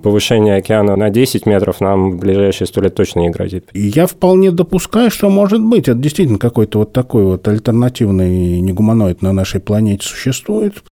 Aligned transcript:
Повышение 0.00 0.54
океана 0.54 0.94
на 0.94 1.10
10 1.10 1.44
метров 1.44 1.80
нам 1.80 2.12
в 2.12 2.18
ближайшие 2.20 2.68
сто 2.68 2.80
лет 2.80 2.94
точно 2.94 3.18
не 3.20 3.30
грозит. 3.30 3.68
Я 3.74 4.06
вполне 4.06 4.52
допускаю, 4.52 5.10
что 5.10 5.28
может 5.28 5.60
быть. 5.60 5.88
Это 5.88 5.98
действительно 5.98 6.38
какой-то 6.38 6.78
вот 6.78 6.92
такой 6.92 7.24
вот 7.24 7.48
альтернативный 7.48 8.60
негуманоид 8.60 9.22
на 9.22 9.32
нашей 9.32 9.60
планете 9.60 10.06
существует. 10.06 10.84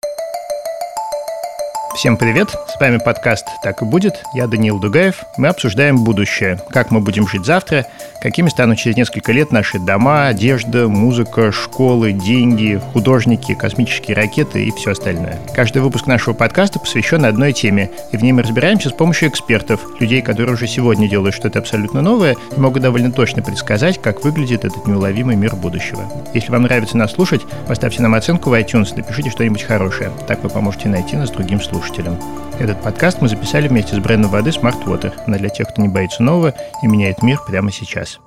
Всем 1.97 2.15
привет! 2.15 2.51
С 2.67 2.79
вами 2.79 2.97
подкаст 2.97 3.47
«Так 3.63 3.81
и 3.81 3.85
будет». 3.85 4.21
Я 4.35 4.45
Даниил 4.45 4.77
Дугаев. 4.77 5.23
Мы 5.35 5.47
обсуждаем 5.47 6.03
будущее. 6.03 6.59
Как 6.69 6.91
мы 6.91 6.99
будем 6.99 7.27
жить 7.27 7.43
завтра, 7.43 7.87
какими 8.21 8.49
станут 8.49 8.77
через 8.77 8.97
несколько 8.97 9.31
лет 9.31 9.51
наши 9.51 9.79
дома, 9.79 10.27
одежда, 10.27 10.87
музыка, 10.87 11.51
школы, 11.51 12.11
деньги, 12.11 12.79
художники, 12.93 13.55
космические 13.55 14.15
ракеты 14.15 14.63
и 14.63 14.71
все 14.73 14.91
остальное. 14.91 15.39
Каждый 15.55 15.81
выпуск 15.81 16.05
нашего 16.05 16.35
подкаста 16.35 16.77
посвящен 16.77 17.25
одной 17.25 17.51
теме, 17.51 17.89
и 18.11 18.17
в 18.17 18.21
ней 18.21 18.31
мы 18.31 18.43
разбираемся 18.43 18.89
с 18.89 18.93
помощью 18.93 19.29
экспертов, 19.29 19.81
людей, 19.99 20.21
которые 20.21 20.53
уже 20.53 20.67
сегодня 20.67 21.09
делают 21.09 21.33
что-то 21.33 21.57
абсолютно 21.57 22.03
новое 22.03 22.35
и 22.55 22.59
могут 22.59 22.83
довольно 22.83 23.11
точно 23.11 23.41
предсказать, 23.41 23.99
как 23.99 24.23
выглядит 24.23 24.65
этот 24.65 24.85
неуловимый 24.85 25.35
мир 25.35 25.55
будущего. 25.55 26.03
Если 26.35 26.51
вам 26.51 26.61
нравится 26.61 26.95
нас 26.95 27.13
слушать, 27.13 27.41
поставьте 27.67 28.03
нам 28.03 28.13
оценку 28.13 28.51
в 28.51 28.53
iTunes, 28.53 28.95
напишите 28.95 29.31
что-нибудь 29.31 29.63
хорошее. 29.63 30.11
Так 30.27 30.43
вы 30.43 30.49
поможете 30.49 30.89
найти 30.89 31.15
нас 31.15 31.31
другим 31.31 31.59
слушателям 31.59 31.86
слушателям. 31.87 32.17
Этот 32.59 32.81
подкаст 32.81 33.21
мы 33.21 33.29
записали 33.29 33.67
вместе 33.67 33.95
с 33.95 33.99
брендом 33.99 34.31
воды 34.31 34.49
Smart 34.49 34.83
Water. 34.85 35.13
Она 35.25 35.37
для 35.37 35.49
тех, 35.49 35.67
кто 35.69 35.81
не 35.81 35.87
боится 35.87 36.23
нового 36.23 36.53
и 36.81 36.87
меняет 36.87 37.21
мир 37.23 37.39
прямо 37.47 37.71
сейчас. 37.71 38.19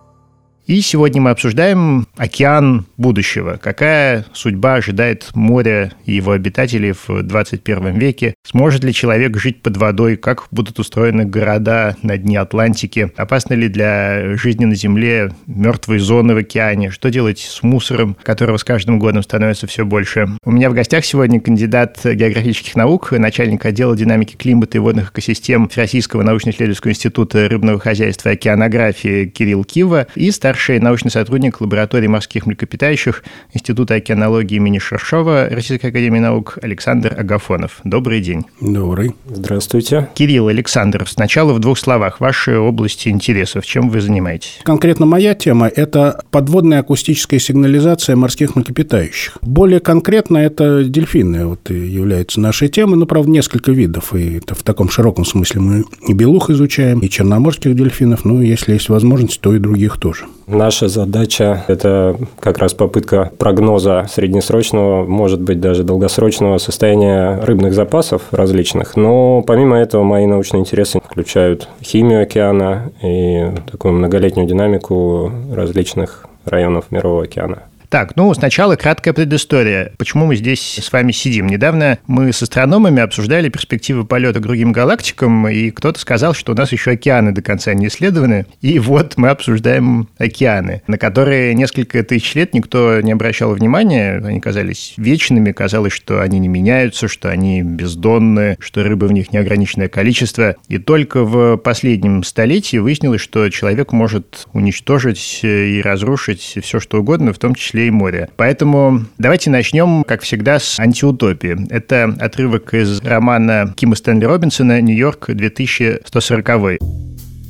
И 0.71 0.83
сегодня 0.83 1.21
мы 1.21 1.31
обсуждаем 1.31 2.07
океан 2.17 2.87
будущего. 2.97 3.59
Какая 3.61 4.25
судьба 4.33 4.75
ожидает 4.75 5.31
моря 5.35 5.91
и 6.05 6.13
его 6.13 6.31
обитателей 6.31 6.93
в 6.93 7.25
21 7.25 7.99
веке? 7.99 8.35
Сможет 8.47 8.85
ли 8.85 8.95
человек 8.95 9.37
жить 9.37 9.63
под 9.63 9.79
водой? 9.79 10.17
Как 10.17 10.47
будут 10.53 10.79
устроены 10.79 11.25
города 11.25 11.97
на 12.03 12.17
дне 12.17 12.39
Атлантики? 12.39 13.11
Опасны 13.17 13.55
ли 13.55 13.67
для 13.67 14.37
жизни 14.37 14.65
на 14.65 14.77
Земле 14.77 15.33
мертвые 15.49 15.99
зоны 15.99 16.35
в 16.35 16.37
океане? 16.37 16.91
Что 16.91 17.11
делать 17.11 17.41
с 17.41 17.65
мусором, 17.65 18.17
которого 18.23 18.57
с 18.57 18.63
каждым 18.63 19.01
годом 19.01 19.25
становится 19.25 19.67
все 19.67 19.85
больше? 19.85 20.29
У 20.45 20.53
меня 20.53 20.71
в 20.71 20.75
гостях 20.75 21.05
сегодня 21.05 21.41
кандидат 21.41 21.99
географических 22.05 22.77
наук, 22.77 23.11
начальник 23.11 23.67
отдела 23.67 23.97
динамики 23.97 24.37
климата 24.37 24.79
и 24.79 24.81
водных 24.81 25.11
экосистем 25.11 25.69
Российского 25.75 26.23
научно-исследовательского 26.23 26.93
института 26.93 27.49
рыбного 27.49 27.81
хозяйства 27.81 28.29
и 28.29 28.35
океанографии 28.35 29.27
Кирилл 29.27 29.65
Кива 29.65 30.07
и 30.15 30.31
старший 30.31 30.60
старший 30.61 30.79
научный 30.79 31.11
сотрудник 31.11 31.63
лаборатории 31.63 32.07
морских 32.07 32.45
млекопитающих 32.45 33.25
Института 33.55 33.95
океанологии 33.95 34.57
имени 34.57 34.79
Шершова 34.79 35.49
Российской 35.51 35.87
академии 35.87 36.19
наук 36.19 36.59
Александр 36.61 37.15
Агафонов. 37.19 37.81
Добрый 37.85 38.21
день. 38.21 38.45
Добрый. 38.61 39.15
Здравствуйте. 39.27 40.11
Кирилл, 40.13 40.49
Александр, 40.49 41.07
сначала 41.09 41.55
в 41.55 41.61
двух 41.61 41.79
словах. 41.79 42.21
Ваши 42.21 42.59
области 42.59 43.09
интересов. 43.09 43.65
Чем 43.65 43.89
вы 43.89 44.03
занимаетесь? 44.03 44.59
Конкретно 44.63 45.07
моя 45.07 45.35
тема– 45.35 45.67
это 45.75 46.21
подводная 46.31 46.81
акустическая 46.81 47.41
сигнализация 47.41 48.15
морских 48.15 48.55
млекопитающих. 48.55 49.39
Более 49.41 49.81
конкретно 49.81 50.37
это 50.37 50.85
дельфины 50.85 51.47
вот, 51.47 51.71
являются 51.71 52.39
нашей 52.39 52.69
темой, 52.69 52.99
но, 52.99 53.07
правда, 53.07 53.31
несколько 53.31 53.73
видов. 53.73 54.15
И 54.15 54.37
это 54.37 54.55
в 54.55 54.63
таком 54.63 54.91
широком 54.91 55.25
смысле 55.25 55.61
мы 55.63 55.85
и 56.07 56.13
белух 56.13 56.51
изучаем, 56.51 56.99
и 56.99 57.09
черноморских 57.09 57.75
дельфинов, 57.75 58.27
ну, 58.27 58.43
если 58.43 58.75
есть 58.75 58.91
возможность, 58.91 59.41
то 59.41 59.55
и 59.55 59.59
других 59.59 59.97
тоже. 59.97 60.27
Наша 60.53 60.89
задача– 60.89 61.65
это 61.69 62.17
как 62.41 62.59
раз 62.59 62.75
попытка 62.75 63.31
прогноза 63.39 64.07
среднесрочного, 64.11 65.05
может 65.05 65.41
быть, 65.41 65.61
даже 65.61 65.85
долгосрочного 65.85 66.59
состояния 66.59 67.39
рыбных 67.41 67.73
запасов 67.73 68.23
различных. 68.33 68.97
Но 68.97 69.43
помимо 69.47 69.77
этого 69.77 70.03
мои 70.03 70.27
научные 70.27 70.61
интересы 70.61 71.01
включают 71.01 71.69
химию 71.81 72.23
океана 72.23 72.91
и 73.01 73.53
такую 73.71 73.95
многолетнюю 73.95 74.49
динамику 74.49 75.31
различных 75.55 76.27
районов 76.45 76.87
Мирового 76.91 77.23
океана. 77.23 77.63
Так, 77.91 78.15
ну, 78.15 78.33
сначала 78.35 78.77
краткая 78.77 79.13
предыстория. 79.13 79.93
Почему 79.99 80.27
мы 80.27 80.37
здесь 80.37 80.79
с 80.81 80.93
вами 80.93 81.11
сидим? 81.11 81.49
Недавно 81.49 81.99
мы 82.07 82.33
с 82.33 82.41
астрономами 82.41 83.03
обсуждали 83.03 83.49
перспективы 83.49 84.05
полета 84.05 84.39
к 84.39 84.43
другим 84.43 84.71
галактикам, 84.71 85.49
и 85.49 85.73
кто-то 85.73 85.99
сказал, 85.99 86.33
что 86.33 86.53
у 86.53 86.55
нас 86.55 86.71
еще 86.71 86.93
океаны 86.93 87.33
до 87.33 87.43
конца 87.43 87.75
не 87.75 87.89
исследованы. 87.89 88.47
И 88.61 88.79
вот 88.79 89.15
мы 89.17 89.31
обсуждаем 89.31 90.07
океаны, 90.19 90.83
на 90.87 90.99
которые 90.99 91.53
несколько 91.55 92.05
тысяч 92.05 92.37
лет 92.37 92.55
никто 92.55 93.01
не 93.01 93.11
обращал 93.11 93.53
внимания. 93.55 94.23
Они 94.25 94.41
казались 94.41 94.95
вечными, 94.97 95.51
казалось, 95.51 95.93
что 95.93 96.23
они 96.23 96.39
не 96.39 96.47
меняются, 96.47 97.09
что 97.09 97.29
они 97.29 97.63
бездонны, 97.63 98.57
что 98.61 98.85
рыбы 98.85 99.09
в 99.09 99.13
них 99.13 99.33
неограниченное 99.33 99.89
количество. 99.89 100.55
И 100.69 100.79
только 100.79 101.25
в 101.25 101.57
последнем 101.57 102.23
столетии 102.23 102.77
выяснилось, 102.77 103.21
что 103.21 103.49
человек 103.49 103.91
может 103.91 104.47
уничтожить 104.53 105.41
и 105.43 105.83
разрушить 105.83 106.57
все, 106.63 106.79
что 106.79 107.01
угодно, 107.01 107.33
в 107.33 107.39
том 107.41 107.57
числе 107.57 107.80
и 107.87 107.91
моря. 107.91 108.29
Поэтому 108.37 109.05
давайте 109.19 109.51
начнем, 109.51 110.05
как 110.05 110.23
всегда, 110.23 110.59
с 110.59 110.79
антиутопии. 110.79 111.67
Это 111.71 112.15
отрывок 112.19 112.75
из 112.75 113.01
романа 113.03 113.75
Кима 113.77 113.97
Стэнли 113.97 114.25
Робинсона 114.25 114.81
«Нью-Йорк 114.81 115.31
2140». 115.31 116.79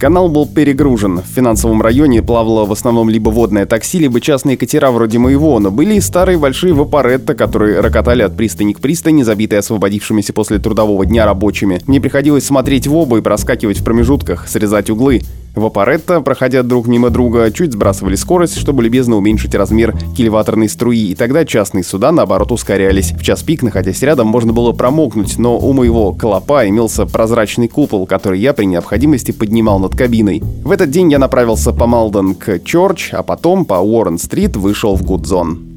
Канал 0.01 0.31
был 0.31 0.47
перегружен. 0.47 1.19
В 1.19 1.27
финансовом 1.27 1.83
районе 1.83 2.23
плавало 2.23 2.65
в 2.65 2.73
основном 2.73 3.11
либо 3.11 3.29
водное 3.29 3.67
такси, 3.67 3.99
либо 3.99 4.19
частные 4.19 4.57
катера 4.57 4.91
вроде 4.91 5.19
моего, 5.19 5.59
но 5.59 5.71
были 5.71 5.97
и 5.97 6.01
старые 6.01 6.39
большие 6.39 6.73
вапоретто, 6.73 7.35
которые 7.35 7.81
рокотали 7.81 8.23
от 8.23 8.35
пристани 8.35 8.73
к 8.73 8.81
пристани, 8.81 9.23
забитые 9.25 9.59
освободившимися 9.59 10.33
после 10.33 10.59
трудового 10.59 11.05
дня 11.05 11.27
рабочими. 11.27 11.83
Мне 11.87 12.01
приходилось 12.01 12.47
смотреть 12.47 12.87
в 12.87 12.97
оба 12.97 13.19
и 13.19 13.21
проскакивать 13.21 13.81
в 13.81 13.85
промежутках, 13.85 14.49
срезать 14.49 14.89
углы. 14.89 15.21
Вапоретто, 15.55 16.21
проходя 16.21 16.63
друг 16.63 16.87
мимо 16.87 17.11
друга, 17.11 17.51
чуть 17.51 17.73
сбрасывали 17.73 18.15
скорость, 18.15 18.57
чтобы 18.57 18.85
любезно 18.85 19.17
уменьшить 19.17 19.55
размер 19.55 19.97
кильваторной 20.17 20.69
струи, 20.69 21.09
и 21.11 21.15
тогда 21.15 21.45
частные 21.45 21.83
суда, 21.83 22.13
наоборот, 22.13 22.53
ускорялись. 22.53 23.13
В 23.13 23.23
час 23.23 23.43
пик, 23.43 23.63
находясь 23.63 24.03
рядом, 24.03 24.29
можно 24.29 24.53
было 24.53 24.73
промокнуть, 24.73 25.39
но 25.39 25.59
у 25.59 25.73
моего 25.73 26.13
колопа 26.13 26.69
имелся 26.69 27.05
прозрачный 27.07 27.69
купол, 27.69 28.07
который 28.07 28.39
я 28.39 28.53
при 28.53 28.65
необходимости 28.65 29.33
поднимал 29.33 29.81
над 29.81 29.97
кабиной. 29.97 30.43
В 30.65 30.71
этот 30.71 30.91
день 30.91 31.11
я 31.11 31.19
направился 31.19 31.73
по 31.73 31.87
Малден 31.87 32.35
к 32.35 32.61
Чорч, 32.65 33.11
а 33.13 33.23
потом 33.23 33.65
по 33.65 33.75
Уоррен-стрит 33.75 34.57
вышел 34.57 34.95
в 34.95 35.03
Гудзон. 35.03 35.71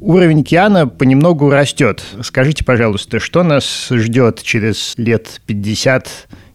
Уровень 0.00 0.40
океана 0.40 0.88
понемногу 0.88 1.50
растет. 1.50 2.02
Скажите, 2.22 2.64
пожалуйста, 2.64 3.20
что 3.20 3.42
нас 3.42 3.88
ждет 3.90 4.42
через 4.42 4.94
лет 4.96 5.42
50 5.46 6.08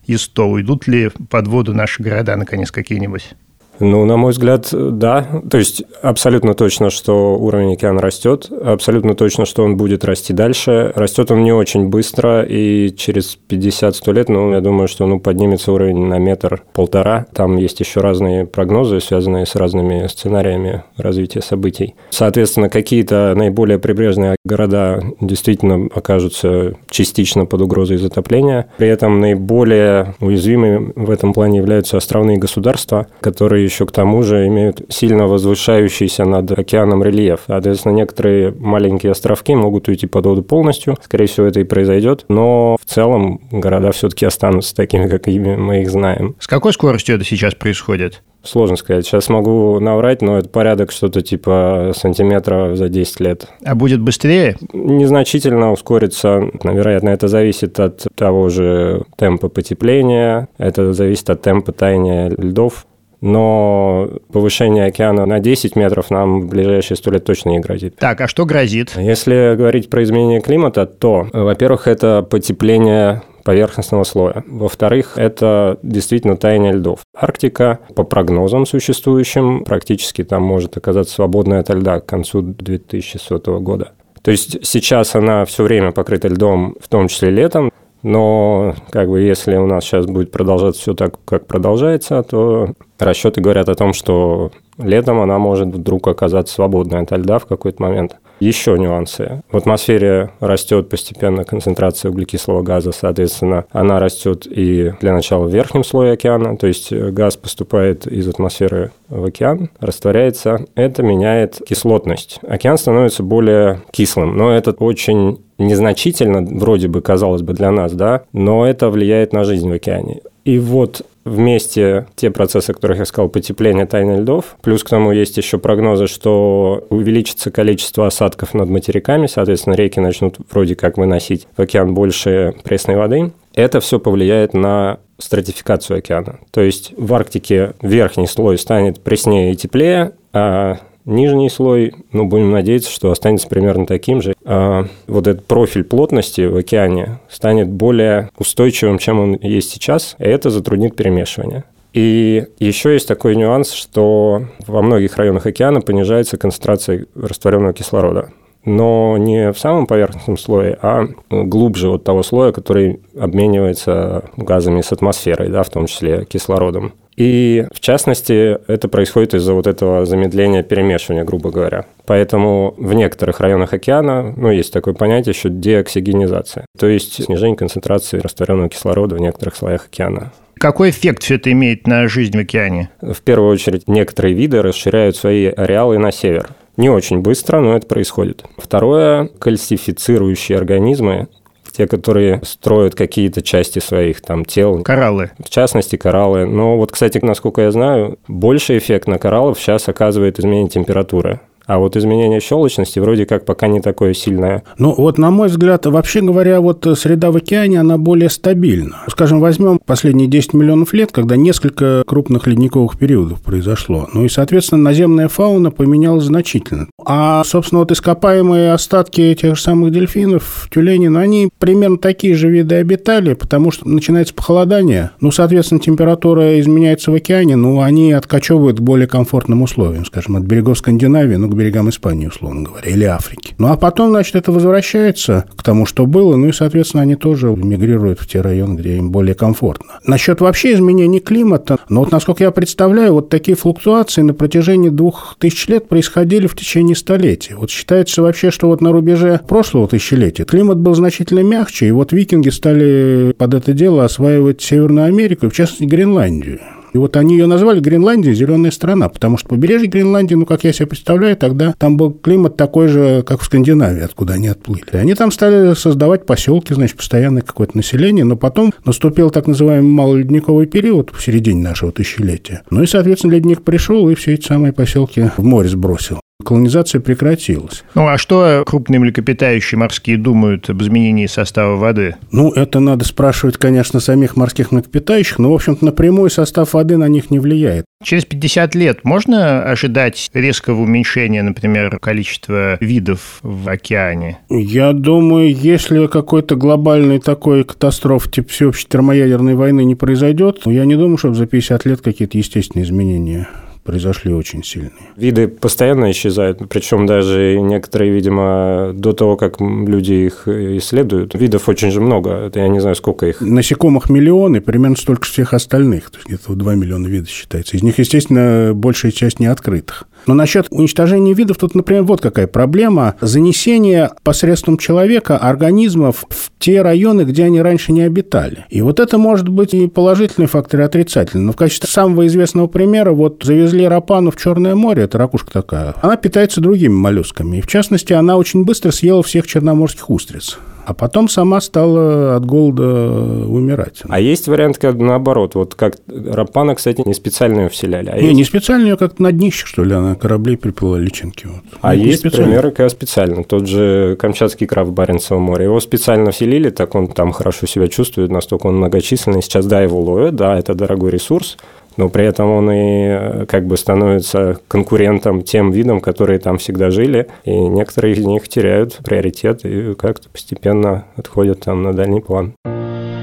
и 0.05 0.17
100. 0.17 0.49
Уйдут 0.49 0.87
ли 0.87 1.09
под 1.29 1.47
воду 1.47 1.73
наши 1.73 2.01
города, 2.01 2.35
наконец, 2.35 2.71
какие-нибудь? 2.71 3.35
Ну, 3.79 4.05
на 4.05 4.17
мой 4.17 4.31
взгляд, 4.31 4.69
да. 4.71 5.41
То 5.49 5.57
есть 5.57 5.83
абсолютно 6.01 6.53
точно, 6.53 6.89
что 6.89 7.35
уровень 7.37 7.73
океана 7.73 8.01
растет, 8.01 8.49
абсолютно 8.63 9.15
точно, 9.15 9.45
что 9.45 9.63
он 9.63 9.77
будет 9.77 10.05
расти 10.05 10.33
дальше. 10.33 10.91
Растет 10.95 11.31
он 11.31 11.43
не 11.43 11.51
очень 11.51 11.89
быстро, 11.89 12.43
и 12.43 12.93
через 12.95 13.37
50-100 13.49 14.13
лет, 14.13 14.29
ну, 14.29 14.51
я 14.53 14.61
думаю, 14.61 14.87
что 14.87 15.05
ну, 15.05 15.19
поднимется 15.19 15.71
уровень 15.71 16.05
на 16.05 16.19
метр-полтора. 16.19 17.25
Там 17.33 17.57
есть 17.57 17.79
еще 17.79 17.99
разные 17.99 18.45
прогнозы, 18.45 18.99
связанные 18.99 19.45
с 19.45 19.55
разными 19.55 20.07
сценариями 20.07 20.83
развития 20.97 21.41
событий. 21.41 21.95
Соответственно, 22.09 22.69
какие-то 22.69 23.33
наиболее 23.35 23.79
прибрежные 23.79 24.35
города 24.45 25.01
действительно 25.19 25.89
окажутся 25.93 26.75
частично 26.89 27.45
под 27.45 27.61
угрозой 27.61 27.97
затопления. 27.97 28.67
При 28.77 28.87
этом 28.87 29.19
наиболее 29.19 30.15
уязвимыми 30.19 30.93
в 30.95 31.09
этом 31.09 31.33
плане 31.33 31.57
являются 31.57 31.97
островные 31.97 32.37
государства, 32.37 33.07
которые 33.21 33.64
еще 33.65 33.85
к 33.85 33.91
тому 33.91 34.23
же 34.23 34.47
имеют 34.47 34.81
сильно 34.89 35.27
возвышающийся 35.27 36.25
над 36.25 36.51
океаном 36.51 37.03
рельеф. 37.03 37.41
Соответственно, 37.47 37.93
некоторые 37.93 38.51
маленькие 38.51 39.11
островки 39.11 39.55
могут 39.55 39.87
уйти 39.87 40.07
под 40.07 40.25
воду 40.25 40.43
полностью. 40.43 40.95
Скорее 41.03 41.27
всего, 41.27 41.45
это 41.45 41.59
и 41.59 41.63
произойдет. 41.63 42.25
Но 42.29 42.77
в 42.79 42.85
целом 42.85 43.41
города 43.51 43.91
все-таки 43.91 44.25
останутся 44.25 44.75
такими, 44.75 45.07
какими 45.07 45.55
мы 45.55 45.81
их 45.81 45.89
знаем. 45.89 46.35
С 46.39 46.47
какой 46.47 46.73
скоростью 46.73 47.15
это 47.15 47.25
сейчас 47.25 47.55
происходит? 47.55 48.21
Сложно 48.45 48.75
сказать. 48.75 49.05
Сейчас 49.05 49.27
могу 49.29 49.79
наврать, 49.79 50.21
но 50.21 50.37
это 50.37 50.47
порядок 50.49 50.91
что-то 50.91 51.21
типа 51.21 51.93
сантиметра 51.95 52.75
за 52.75 52.89
10 52.89 53.19
лет. 53.19 53.47
А 53.63 53.73
будет 53.73 54.01
быстрее? 54.01 54.57
Незначительно 54.71 55.71
ускорится. 55.71 56.51
Вероятно, 56.63 57.09
это 57.09 57.27
зависит 57.27 57.79
от 57.79 58.05
того 58.15 58.49
же 58.49 59.03
темпа 59.17 59.49
потепления, 59.49 60.47
это 60.57 60.93
зависит 60.93 61.29
от 61.29 61.41
темпа 61.41 61.71
таяния 61.71 62.29
льдов 62.29 62.85
но 63.25 64.07
повышение 64.31 64.85
океана 64.85 65.25
на 65.25 65.39
10 65.39 65.75
метров 65.75 66.11
нам 66.11 66.41
в 66.41 66.47
ближайшие 66.47 66.95
сто 66.95 67.09
лет 67.09 67.25
точно 67.25 67.49
не 67.49 67.59
грозит. 67.59 67.95
Так, 67.95 68.21
а 68.21 68.27
что 68.27 68.45
грозит? 68.45 68.95
Если 68.97 69.55
говорить 69.55 69.89
про 69.89 70.03
изменение 70.03 70.41
климата, 70.41 70.85
то, 70.85 71.27
во-первых, 71.33 71.87
это 71.87 72.21
потепление 72.21 73.23
поверхностного 73.43 74.03
слоя. 74.03 74.43
Во-вторых, 74.47 75.13
это 75.17 75.79
действительно 75.81 76.37
таяние 76.37 76.73
льдов. 76.73 76.99
Арктика, 77.15 77.79
по 77.95 78.03
прогнозам 78.03 78.65
существующим, 78.65 79.63
практически 79.63 80.23
там 80.23 80.43
может 80.43 80.77
оказаться 80.77 81.15
свободной 81.15 81.59
от 81.59 81.69
льда 81.69 81.99
к 82.01 82.05
концу 82.05 82.41
2100 82.41 83.59
года. 83.59 83.91
То 84.21 84.31
есть 84.31 84.65
сейчас 84.65 85.15
она 85.15 85.45
все 85.45 85.63
время 85.63 85.91
покрыта 85.91 86.27
льдом, 86.27 86.75
в 86.79 86.87
том 86.87 87.07
числе 87.07 87.29
летом, 87.29 87.71
Но 88.05 88.75
как 88.91 89.09
бы 89.09 89.19
если 89.21 89.55
у 89.55 89.65
нас 89.65 89.83
сейчас 89.83 90.05
будет 90.05 90.29
продолжаться 90.29 90.79
все 90.79 90.93
так, 90.93 91.15
как 91.25 91.47
продолжается, 91.47 92.21
то 92.21 92.69
расчеты 92.99 93.41
говорят 93.41 93.67
о 93.67 93.73
том, 93.73 93.93
что 93.93 94.51
летом 94.77 95.19
она 95.21 95.39
может 95.39 95.69
вдруг 95.69 96.07
оказаться 96.07 96.53
свободной 96.53 97.01
от 97.01 97.09
льда 97.09 97.39
в 97.39 97.47
какой-то 97.47 97.81
момент. 97.81 98.17
Еще 98.45 98.77
нюансы. 98.77 99.41
В 99.51 99.57
атмосфере 99.57 100.29
растет 100.39 100.87
постепенно 100.87 101.43
концентрация 101.45 102.11
углекислого 102.11 102.61
газа, 102.61 102.91
соответственно, 102.91 103.65
она 103.71 103.99
растет 103.99 104.45
и 104.45 104.93
для 105.01 105.13
начала 105.13 105.47
в 105.47 105.51
верхнем 105.51 105.83
слое 105.83 106.11
океана, 106.11 106.55
то 106.55 106.67
есть 106.67 106.93
газ 106.93 107.37
поступает 107.37 108.05
из 108.05 108.27
атмосферы 108.27 108.91
в 109.09 109.25
океан, 109.25 109.71
растворяется. 109.79 110.63
Это 110.75 111.01
меняет 111.01 111.59
кислотность. 111.67 112.39
Океан 112.47 112.77
становится 112.77 113.23
более 113.23 113.81
кислым, 113.89 114.37
но 114.37 114.51
это 114.51 114.73
очень 114.73 115.43
незначительно, 115.57 116.41
вроде 116.41 116.87
бы, 116.87 117.01
казалось 117.01 117.41
бы, 117.41 117.53
для 117.53 117.71
нас, 117.71 117.93
да, 117.93 118.25
но 118.31 118.67
это 118.67 118.91
влияет 118.91 119.33
на 119.33 119.43
жизнь 119.43 119.67
в 119.67 119.73
океане. 119.73 120.21
И 120.45 120.59
вот 120.59 121.01
вместе 121.25 122.05
те 122.15 122.29
процессы, 122.29 122.69
о 122.69 122.73
которых 122.73 122.99
я 122.99 123.05
сказал, 123.05 123.29
потепление 123.29 123.87
тайны 123.87 124.21
льдов, 124.21 124.55
плюс 124.61 124.83
к 124.83 124.89
тому 124.89 125.11
есть 125.11 125.35
еще 125.37 125.57
прогнозы, 125.57 126.07
что 126.07 126.85
увеличится 126.89 127.49
количество 127.49 128.05
осадков 128.05 128.53
над 128.53 128.69
материками, 128.69 129.25
соответственно, 129.25 129.73
реки 129.73 129.99
начнут 129.99 130.37
вроде 130.51 130.75
как 130.75 130.97
выносить 130.97 131.47
в 131.57 131.61
океан 131.61 131.95
больше 131.95 132.53
пресной 132.63 132.95
воды. 132.95 133.31
Это 133.55 133.79
все 133.79 133.99
повлияет 133.99 134.53
на 134.53 134.99
стратификацию 135.17 135.97
океана. 135.97 136.39
То 136.51 136.61
есть 136.61 136.93
в 136.95 137.11
Арктике 137.13 137.73
верхний 137.81 138.27
слой 138.27 138.57
станет 138.57 139.01
преснее 139.01 139.53
и 139.53 139.55
теплее, 139.55 140.11
а 140.31 140.77
Нижний 141.05 141.49
слой, 141.49 141.93
ну, 142.11 142.25
будем 142.25 142.51
надеяться, 142.51 142.89
что 142.89 143.11
останется 143.11 143.47
примерно 143.47 143.85
таким 143.85 144.21
же. 144.21 144.33
А 144.43 144.85
вот 145.07 145.27
этот 145.27 145.45
профиль 145.45 145.83
плотности 145.83 146.41
в 146.41 146.55
океане 146.55 147.19
станет 147.29 147.69
более 147.69 148.29
устойчивым, 148.37 148.97
чем 148.97 149.19
он 149.19 149.37
есть 149.41 149.71
сейчас, 149.71 150.15
и 150.17 150.23
это 150.23 150.49
затруднит 150.49 150.95
перемешивание. 150.95 151.63
И 151.93 152.47
еще 152.59 152.93
есть 152.93 153.07
такой 153.07 153.35
нюанс, 153.35 153.71
что 153.71 154.47
во 154.67 154.81
многих 154.81 155.15
районах 155.17 155.45
океана 155.45 155.79
понижается 155.79 156.37
концентрация 156.37 157.05
растворенного 157.15 157.73
кислорода 157.73 158.31
но 158.65 159.17
не 159.17 159.53
в 159.53 159.59
самом 159.59 159.85
поверхностном 159.85 160.37
слое, 160.37 160.77
а 160.81 161.07
глубже 161.29 161.89
вот 161.89 162.03
того 162.03 162.23
слоя, 162.23 162.51
который 162.51 162.99
обменивается 163.17 164.23
газами 164.35 164.81
с 164.81 164.91
атмосферой, 164.91 165.49
да, 165.49 165.63
в 165.63 165.69
том 165.69 165.85
числе 165.85 166.25
кислородом. 166.25 166.93
И, 167.15 167.65
в 167.73 167.79
частности, 167.79 168.57
это 168.69 168.87
происходит 168.87 169.33
из-за 169.35 169.53
вот 169.53 169.67
этого 169.67 170.05
замедления 170.05 170.63
перемешивания, 170.63 171.23
грубо 171.23 171.49
говоря. 171.49 171.85
Поэтому 172.05 172.73
в 172.77 172.93
некоторых 172.93 173.39
районах 173.39 173.73
океана, 173.73 174.33
ну, 174.35 174.51
есть 174.51 174.73
такое 174.73 174.93
понятие 174.93 175.33
еще 175.33 175.49
деоксигенизация, 175.49 176.65
то 176.77 176.87
есть 176.87 177.23
снижение 177.23 177.55
концентрации 177.55 178.19
растворенного 178.19 178.69
кислорода 178.69 179.15
в 179.15 179.19
некоторых 179.19 179.55
слоях 179.55 179.85
океана. 179.85 180.31
Какой 180.57 180.89
эффект 180.89 181.23
все 181.23 181.35
это 181.35 181.51
имеет 181.51 181.85
на 181.85 182.07
жизнь 182.07 182.37
в 182.37 182.41
океане? 182.41 182.89
В 183.01 183.21
первую 183.21 183.51
очередь, 183.51 183.87
некоторые 183.87 184.33
виды 184.33 184.61
расширяют 184.61 185.15
свои 185.15 185.47
ареалы 185.47 185.97
на 185.97 186.11
север. 186.11 186.49
Не 186.77 186.89
очень 186.89 187.19
быстро, 187.19 187.59
но 187.59 187.75
это 187.75 187.87
происходит. 187.87 188.43
Второе, 188.57 189.29
кальцифицирующие 189.39 190.57
организмы 190.57 191.27
те, 191.75 191.87
которые 191.87 192.41
строят 192.43 192.95
какие-то 192.95 193.41
части 193.41 193.79
своих 193.79 194.21
там 194.21 194.45
тел. 194.45 194.81
Кораллы. 194.83 195.31
В 195.43 195.49
частности, 195.49 195.95
кораллы. 195.95 196.45
Но 196.45 196.77
вот, 196.77 196.91
кстати, 196.91 197.19
насколько 197.21 197.61
я 197.61 197.71
знаю, 197.71 198.17
больший 198.27 198.77
эффект 198.77 199.07
на 199.07 199.17
кораллов 199.17 199.59
сейчас 199.59 199.87
оказывает 199.89 200.39
изменение 200.39 200.69
температуры. 200.69 201.39
А 201.67 201.79
вот 201.79 201.97
изменение 201.97 202.39
щелочности 202.39 202.99
вроде 202.99 203.25
как 203.25 203.45
пока 203.45 203.67
не 203.67 203.81
такое 203.81 204.13
сильное. 204.13 204.63
Ну, 204.77 204.93
вот 204.95 205.17
на 205.17 205.31
мой 205.31 205.47
взгляд, 205.47 205.85
вообще 205.85 206.21
говоря, 206.21 206.61
вот 206.61 206.87
среда 206.97 207.31
в 207.31 207.37
океане, 207.37 207.79
она 207.79 207.97
более 207.97 208.29
стабильна. 208.29 209.03
Скажем, 209.07 209.39
возьмем 209.39 209.79
последние 209.83 210.27
10 210.27 210.53
миллионов 210.53 210.93
лет, 210.93 211.11
когда 211.11 211.35
несколько 211.35 212.03
крупных 212.05 212.47
ледниковых 212.47 212.97
периодов 212.97 213.41
произошло. 213.41 214.07
Ну 214.13 214.25
и, 214.25 214.29
соответственно, 214.29 214.83
наземная 214.83 215.27
фауна 215.27 215.71
поменялась 215.71 216.25
значительно. 216.25 216.87
А, 217.03 217.43
собственно, 217.43 217.79
вот 217.79 217.91
ископаемые 217.91 218.73
остатки 218.73 219.33
тех 219.35 219.55
же 219.55 219.61
самых 219.61 219.91
дельфинов, 219.91 220.67
тюленей, 220.71 221.07
ну, 221.07 221.19
они 221.19 221.49
примерно 221.57 221.97
такие 221.97 222.35
же 222.35 222.49
виды 222.49 222.75
обитали, 222.75 223.33
потому 223.33 223.71
что 223.71 223.87
начинается 223.87 224.33
похолодание. 224.33 225.11
Ну, 225.21 225.31
соответственно, 225.31 225.79
температура 225.79 226.59
изменяется 226.59 227.11
в 227.11 227.15
океане, 227.15 227.55
ну, 227.55 227.81
они 227.81 228.11
откачевывают 228.13 228.77
к 228.79 228.81
более 228.81 229.07
комфортным 229.07 229.61
условиям, 229.61 230.05
скажем, 230.05 230.35
от 230.35 230.43
берегов 230.43 230.77
Скандинавии, 230.77 231.35
ну, 231.35 231.47
берегам 231.55 231.89
Испании, 231.89 232.27
условно 232.27 232.63
говоря, 232.63 232.89
или 232.89 233.03
Африки. 233.05 233.55
Ну, 233.57 233.67
а 233.67 233.77
потом, 233.77 234.09
значит, 234.09 234.35
это 234.35 234.51
возвращается 234.51 235.45
к 235.55 235.63
тому, 235.63 235.85
что 235.85 236.05
было, 236.05 236.35
ну 236.35 236.47
и, 236.47 236.51
соответственно, 236.51 237.03
они 237.03 237.15
тоже 237.15 237.47
мигрируют 237.47 238.19
в 238.19 238.27
те 238.27 238.41
районы, 238.41 238.77
где 238.79 238.97
им 238.97 239.11
более 239.11 239.35
комфортно. 239.35 239.99
Насчет 240.05 240.41
вообще 240.41 240.73
изменений 240.73 241.19
климата, 241.19 241.77
ну, 241.89 242.01
вот, 242.01 242.11
насколько 242.11 242.43
я 242.43 242.51
представляю, 242.51 243.13
вот 243.13 243.29
такие 243.29 243.55
флуктуации 243.55 244.21
на 244.21 244.33
протяжении 244.33 244.89
двух 244.89 245.35
тысяч 245.39 245.67
лет 245.67 245.87
происходили 245.87 246.47
в 246.47 246.55
течение 246.55 246.95
столетий. 246.95 247.53
Вот 247.53 247.69
считается 247.69 248.21
вообще, 248.21 248.51
что 248.51 248.67
вот 248.67 248.81
на 248.81 248.91
рубеже 248.91 249.39
прошлого 249.47 249.87
тысячелетия 249.87 250.45
климат 250.45 250.77
был 250.77 250.95
значительно 250.95 251.41
мягче, 251.41 251.87
и 251.87 251.91
вот 251.91 252.11
викинги 252.11 252.49
стали 252.49 253.33
под 253.37 253.53
это 253.53 253.73
дело 253.73 254.05
осваивать 254.05 254.61
Северную 254.61 255.07
Америку, 255.07 255.49
в 255.49 255.53
частности, 255.53 255.83
Гренландию. 255.83 256.59
И 256.95 256.97
вот 256.97 257.17
они 257.17 257.35
ее 257.35 257.45
назвали 257.45 257.81
Гренландия 257.81 258.33
зеленая 258.33 258.71
страна, 258.71 259.09
потому 259.09 259.37
что 259.37 259.49
побережье 259.49 259.89
Гренландии, 259.89 260.35
ну, 260.35 260.45
как 260.45 260.63
я 260.63 260.71
себе 260.71 260.87
представляю, 260.87 261.35
тогда 261.35 261.73
там 261.77 261.97
был 261.97 262.13
климат 262.13 262.55
такой 262.55 262.87
же, 262.87 263.21
как 263.23 263.41
в 263.41 263.43
Скандинавии, 263.43 264.01
откуда 264.01 264.35
они 264.35 264.47
отплыли. 264.47 264.85
И 264.93 264.95
они 264.95 265.13
там 265.13 265.29
стали 265.29 265.73
создавать 265.73 266.25
поселки, 266.25 266.73
значит, 266.73 266.95
постоянное 266.95 267.41
какое-то 267.41 267.75
население, 267.75 268.23
но 268.23 268.37
потом 268.37 268.73
наступил 268.85 269.29
так 269.29 269.45
называемый 269.45 269.91
малоледниковый 269.91 270.67
период 270.67 271.11
в 271.13 271.21
середине 271.21 271.61
нашего 271.61 271.91
тысячелетия. 271.91 272.61
Ну 272.69 272.81
и, 272.81 272.87
соответственно, 272.87 273.33
ледник 273.33 273.63
пришел 273.63 274.07
и 274.07 274.15
все 274.15 274.35
эти 274.35 274.47
самые 274.47 274.71
поселки 274.71 275.31
в 275.35 275.43
море 275.43 275.67
сбросил 275.67 276.21
колонизация 276.45 277.01
прекратилась. 277.01 277.83
Ну, 277.95 278.07
а 278.07 278.17
что 278.17 278.63
крупные 278.65 278.99
млекопитающие 278.99 279.77
морские 279.77 280.17
думают 280.17 280.69
об 280.69 280.81
изменении 280.81 281.25
состава 281.25 281.75
воды? 281.75 282.15
Ну, 282.31 282.51
это 282.51 282.79
надо 282.79 283.03
спрашивать, 283.03 283.57
конечно, 283.57 283.99
самих 283.99 284.37
морских 284.37 284.71
млекопитающих, 284.71 285.39
но, 285.39 285.51
в 285.51 285.55
общем-то, 285.55 285.83
напрямую 285.83 286.29
состав 286.29 286.73
воды 286.73 286.97
на 286.97 287.07
них 287.07 287.31
не 287.31 287.39
влияет. 287.39 287.85
Через 288.03 288.25
50 288.25 288.75
лет 288.75 289.03
можно 289.03 289.63
ожидать 289.63 290.29
резкого 290.33 290.81
уменьшения, 290.81 291.41
например, 291.41 291.97
количества 291.99 292.77
видов 292.79 293.39
в 293.41 293.67
океане? 293.67 294.37
Я 294.49 294.93
думаю, 294.93 295.53
если 295.55 296.05
какой-то 296.07 296.55
глобальный 296.55 297.19
такой 297.19 297.63
катастроф, 297.63 298.29
типа 298.29 298.49
всеобщей 298.49 298.87
термоядерной 298.87 299.55
войны 299.55 299.83
не 299.83 299.95
произойдет, 299.95 300.61
я 300.65 300.85
не 300.85 300.95
думаю, 300.95 301.17
что 301.17 301.33
за 301.33 301.47
50 301.47 301.85
лет 301.85 302.01
какие-то 302.01 302.37
естественные 302.37 302.85
изменения 302.85 303.47
произошли 303.85 304.33
очень 304.33 304.63
сильные. 304.63 304.91
Виды 305.15 305.47
постоянно 305.47 306.09
исчезают, 306.09 306.59
причем 306.67 307.05
даже 307.05 307.59
некоторые, 307.61 308.11
видимо, 308.11 308.91
до 308.93 309.13
того, 309.13 309.37
как 309.37 309.61
люди 309.61 310.13
их 310.13 310.47
исследуют. 310.47 311.35
Видов 311.35 311.69
очень 311.69 311.91
же 311.91 312.01
много, 312.01 312.31
это 312.31 312.59
я 312.59 312.67
не 312.67 312.79
знаю, 312.79 312.95
сколько 312.95 313.27
их. 313.27 313.41
Насекомых 313.41 314.09
миллионы, 314.09 314.59
примерно 314.59 314.97
столько 314.97 315.25
всех 315.25 315.53
остальных, 315.53 316.09
то 316.09 316.17
есть 316.17 316.27
где-то 316.27 316.55
2 316.55 316.75
миллиона 316.75 317.05
видов 317.07 317.29
считается. 317.29 317.77
Из 317.77 317.83
них, 317.83 317.99
естественно, 317.99 318.73
большая 318.73 319.11
часть 319.11 319.39
не 319.39 319.45
открытых. 319.45 320.07
Но 320.27 320.33
насчет 320.33 320.67
уничтожения 320.69 321.33
видов 321.33 321.57
тут, 321.57 321.75
например, 321.75 322.03
вот 322.03 322.21
какая 322.21 322.47
проблема. 322.47 323.15
Занесение 323.21 324.11
посредством 324.23 324.77
человека 324.77 325.37
организмов 325.37 326.25
в 326.29 326.51
те 326.59 326.81
районы, 326.81 327.21
где 327.21 327.45
они 327.45 327.61
раньше 327.61 327.91
не 327.91 328.01
обитали. 328.01 328.65
И 328.69 328.81
вот 328.81 328.99
это 328.99 329.17
может 329.17 329.49
быть 329.49 329.73
и 329.73 329.87
положительный 329.87 330.47
фактор, 330.47 330.81
и 330.81 330.83
отрицательный. 330.83 331.43
Но 331.43 331.51
в 331.51 331.55
качестве 331.55 331.89
самого 331.89 332.25
известного 332.27 332.67
примера 332.67 333.11
вот 333.11 333.43
завезли 333.43 333.87
рапану 333.87 334.31
в 334.31 334.37
Черное 334.37 334.75
море, 334.75 335.03
это 335.03 335.17
ракушка 335.17 335.51
такая. 335.51 335.93
Она 336.01 336.17
питается 336.17 336.61
другими 336.61 336.93
моллюсками. 336.93 337.57
И 337.57 337.61
в 337.61 337.67
частности, 337.67 338.13
она 338.13 338.37
очень 338.37 338.65
быстро 338.65 338.91
съела 338.91 339.23
всех 339.23 339.47
черноморских 339.47 340.09
устриц 340.09 340.57
а 340.85 340.93
потом 340.93 341.27
сама 341.27 341.61
стала 341.61 342.35
от 342.35 342.45
голода 342.45 342.83
умирать. 342.83 344.03
А 344.07 344.19
есть 344.19 344.47
вариант, 344.47 344.77
как 344.77 344.95
наоборот, 344.97 345.55
вот 345.55 345.73
как 345.73 345.95
Рапана, 346.07 346.75
кстати, 346.75 347.01
не 347.05 347.15
специально 347.15 347.61
ее 347.61 347.69
вселяли. 347.69 348.09
А 348.09 348.17
не, 348.17 348.27
есть... 348.27 348.37
не 348.37 348.43
специально 348.43 348.85
ее 348.85 348.97
как 348.97 349.17
на 349.19 349.31
днище, 349.31 349.65
что 349.65 349.83
ли, 349.83 349.93
она 349.93 350.13
кораблей 350.13 350.57
приплыла 350.57 350.99
личинки. 350.99 351.47
Вот. 351.47 351.63
А 351.81 351.93
ну, 351.93 352.03
есть 352.03 352.19
специально. 352.19 352.45
примеры, 352.45 352.71
когда 352.71 352.89
специально. 352.89 353.43
Тот 353.43 353.67
же 353.67 354.15
Камчатский 354.19 354.67
краб 354.67 354.87
в 354.87 354.91
Баренцевом 354.91 355.41
море. 355.41 355.65
Его 355.65 355.79
специально 355.79 356.29
вселили, 356.29 356.69
так 356.69 356.93
он 356.93 357.07
там 357.07 357.31
хорошо 357.31 357.65
себя 357.65 357.87
чувствует, 357.87 358.29
настолько 358.29 358.67
он 358.67 358.77
многочисленный. 358.77 359.41
Сейчас, 359.41 359.65
да, 359.65 359.81
его 359.81 359.99
ловят, 359.99 360.35
да, 360.35 360.57
это 360.57 360.75
дорогой 360.75 361.09
ресурс, 361.09 361.57
но 361.97 362.09
при 362.09 362.25
этом 362.25 362.49
он 362.49 362.71
и 362.71 363.07
э, 363.07 363.45
как 363.47 363.65
бы 363.65 363.77
становится 363.77 364.57
конкурентом 364.67 365.43
тем 365.43 365.71
видам, 365.71 366.01
которые 366.01 366.39
там 366.39 366.57
всегда 366.57 366.91
жили, 366.91 367.27
и 367.43 367.51
некоторые 367.51 368.15
из 368.15 368.25
них 368.25 368.47
теряют 368.47 368.97
приоритет 369.03 369.65
и 369.65 369.95
как-то 369.95 370.29
постепенно 370.29 371.05
отходят 371.15 371.61
там 371.61 371.83
на 371.83 371.93
дальний 371.93 372.21
план. 372.21 372.53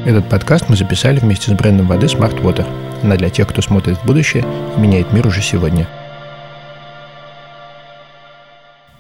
Этот 0.04 0.28
подкаст 0.28 0.68
мы 0.68 0.76
записали 0.76 1.20
вместе 1.20 1.50
с 1.50 1.54
брендом 1.54 1.86
воды 1.86 2.06
Smart 2.06 2.42
Water. 2.42 2.66
Она 3.04 3.16
для 3.16 3.30
тех, 3.30 3.48
кто 3.48 3.62
смотрит 3.62 3.98
в 3.98 4.06
будущее 4.06 4.44
и 4.76 4.80
меняет 4.80 5.12
мир 5.12 5.26
уже 5.26 5.42
сегодня. 5.42 5.86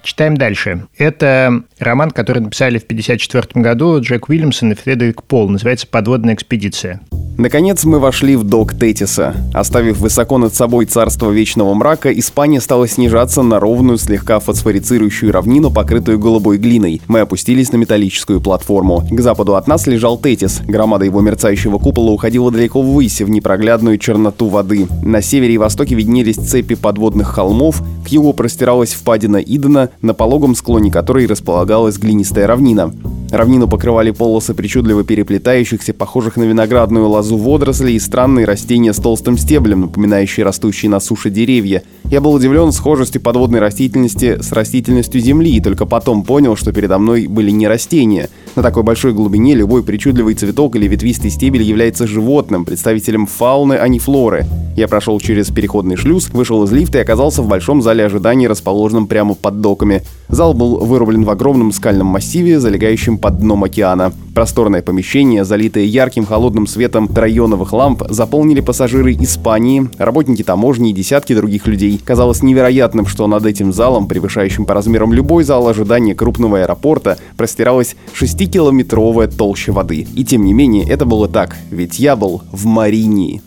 Читаем 0.02 0.36
дальше. 0.36 0.86
Это 0.98 1.62
роман, 1.78 2.10
который 2.10 2.40
написали 2.40 2.78
в 2.78 2.84
1954 2.84 3.62
году 3.62 4.00
Джек 4.00 4.28
Уильямсон 4.28 4.72
и 4.72 4.74
Фредерик 4.74 5.22
Пол. 5.22 5.48
Называется 5.48 5.86
«Подводная 5.86 6.34
экспедиция». 6.34 7.00
Наконец 7.42 7.82
мы 7.82 7.98
вошли 7.98 8.36
в 8.36 8.44
док 8.44 8.72
Тетиса. 8.72 9.34
Оставив 9.52 9.98
высоко 9.98 10.38
над 10.38 10.54
собой 10.54 10.86
царство 10.86 11.28
вечного 11.28 11.74
мрака, 11.74 12.16
Испания 12.16 12.60
стала 12.60 12.86
снижаться 12.86 13.42
на 13.42 13.58
ровную, 13.58 13.98
слегка 13.98 14.38
фосфорицирующую 14.38 15.32
равнину, 15.32 15.72
покрытую 15.72 16.20
голубой 16.20 16.58
глиной. 16.58 17.02
Мы 17.08 17.18
опустились 17.18 17.72
на 17.72 17.78
металлическую 17.78 18.40
платформу. 18.40 19.04
К 19.10 19.20
западу 19.20 19.56
от 19.56 19.66
нас 19.66 19.88
лежал 19.88 20.18
Тетис. 20.18 20.60
Громада 20.68 21.04
его 21.04 21.20
мерцающего 21.20 21.78
купола 21.78 22.12
уходила 22.12 22.52
далеко 22.52 22.80
ввысь, 22.80 23.20
в 23.20 23.28
непроглядную 23.28 23.98
черноту 23.98 24.46
воды. 24.46 24.86
На 25.02 25.20
севере 25.20 25.54
и 25.54 25.58
востоке 25.58 25.96
виднелись 25.96 26.36
цепи 26.36 26.76
подводных 26.76 27.26
холмов, 27.26 27.82
к 28.06 28.08
югу 28.10 28.34
простиралась 28.34 28.94
впадина 28.94 29.38
Идена, 29.38 29.90
на 30.00 30.14
пологом 30.14 30.54
склоне 30.54 30.92
которой 30.92 31.26
располагалась 31.26 31.98
глинистая 31.98 32.46
равнина. 32.46 32.92
Равнину 33.32 33.66
покрывали 33.66 34.10
полосы 34.10 34.52
причудливо 34.52 35.04
переплетающихся, 35.04 35.94
похожих 35.94 36.36
на 36.36 36.42
виноградную 36.42 37.08
лозу 37.08 37.38
водорослей 37.38 37.96
и 37.96 37.98
странные 37.98 38.44
растения 38.44 38.92
с 38.92 38.98
толстым 38.98 39.38
стеблем, 39.38 39.80
напоминающие 39.80 40.44
растущие 40.44 40.90
на 40.90 41.00
суше 41.00 41.30
деревья. 41.30 41.82
Я 42.04 42.20
был 42.20 42.34
удивлен 42.34 42.72
схожестью 42.72 43.22
подводной 43.22 43.60
растительности 43.60 44.36
с 44.42 44.52
растительностью 44.52 45.18
Земли 45.22 45.56
и 45.56 45.62
только 45.62 45.86
потом 45.86 46.24
понял, 46.24 46.56
что 46.56 46.72
передо 46.72 46.98
мной 46.98 47.26
были 47.26 47.50
не 47.50 47.66
растения. 47.66 48.28
На 48.54 48.62
такой 48.62 48.82
большой 48.82 49.14
глубине 49.14 49.54
любой 49.54 49.82
причудливый 49.82 50.34
цветок 50.34 50.76
или 50.76 50.86
ветвистый 50.86 51.30
стебель 51.30 51.62
является 51.62 52.06
животным, 52.06 52.66
представителем 52.66 53.24
фауны, 53.24 53.74
а 53.74 53.88
не 53.88 53.98
флоры. 53.98 54.44
Я 54.74 54.88
прошел 54.88 55.20
через 55.20 55.50
переходный 55.50 55.96
шлюз, 55.96 56.30
вышел 56.30 56.64
из 56.64 56.72
лифта 56.72 56.98
и 56.98 57.00
оказался 57.02 57.42
в 57.42 57.48
большом 57.48 57.82
зале 57.82 58.06
ожидания, 58.06 58.48
расположенном 58.48 59.06
прямо 59.06 59.34
под 59.34 59.60
доками. 59.60 60.02
Зал 60.28 60.54
был 60.54 60.78
вырублен 60.78 61.24
в 61.24 61.30
огромном 61.30 61.72
скальном 61.72 62.06
массиве, 62.06 62.58
залегающем 62.58 63.18
под 63.18 63.38
дном 63.38 63.64
океана. 63.64 64.12
Просторное 64.34 64.80
помещение, 64.80 65.44
залитое 65.44 65.84
ярким 65.84 66.24
холодным 66.24 66.66
светом 66.66 67.10
районовых 67.14 67.74
ламп, 67.74 68.04
заполнили 68.08 68.62
пассажиры 68.62 69.12
Испании, 69.12 69.90
работники 69.98 70.42
таможни 70.42 70.90
и 70.90 70.94
десятки 70.94 71.34
других 71.34 71.66
людей. 71.66 72.00
Казалось 72.02 72.42
невероятным, 72.42 73.04
что 73.06 73.26
над 73.26 73.44
этим 73.44 73.74
залом, 73.74 74.08
превышающим 74.08 74.64
по 74.64 74.72
размерам 74.72 75.12
любой 75.12 75.44
зал 75.44 75.68
ожидания 75.68 76.14
крупного 76.14 76.60
аэропорта, 76.60 77.18
простиралась 77.36 77.94
6-километровая 78.18 79.28
толща 79.28 79.72
воды. 79.72 80.06
И 80.14 80.24
тем 80.24 80.46
не 80.46 80.54
менее, 80.54 80.88
это 80.88 81.04
было 81.04 81.28
так, 81.28 81.58
ведь 81.70 81.98
я 81.98 82.16
был 82.16 82.40
в 82.52 82.64
Маринии 82.64 83.42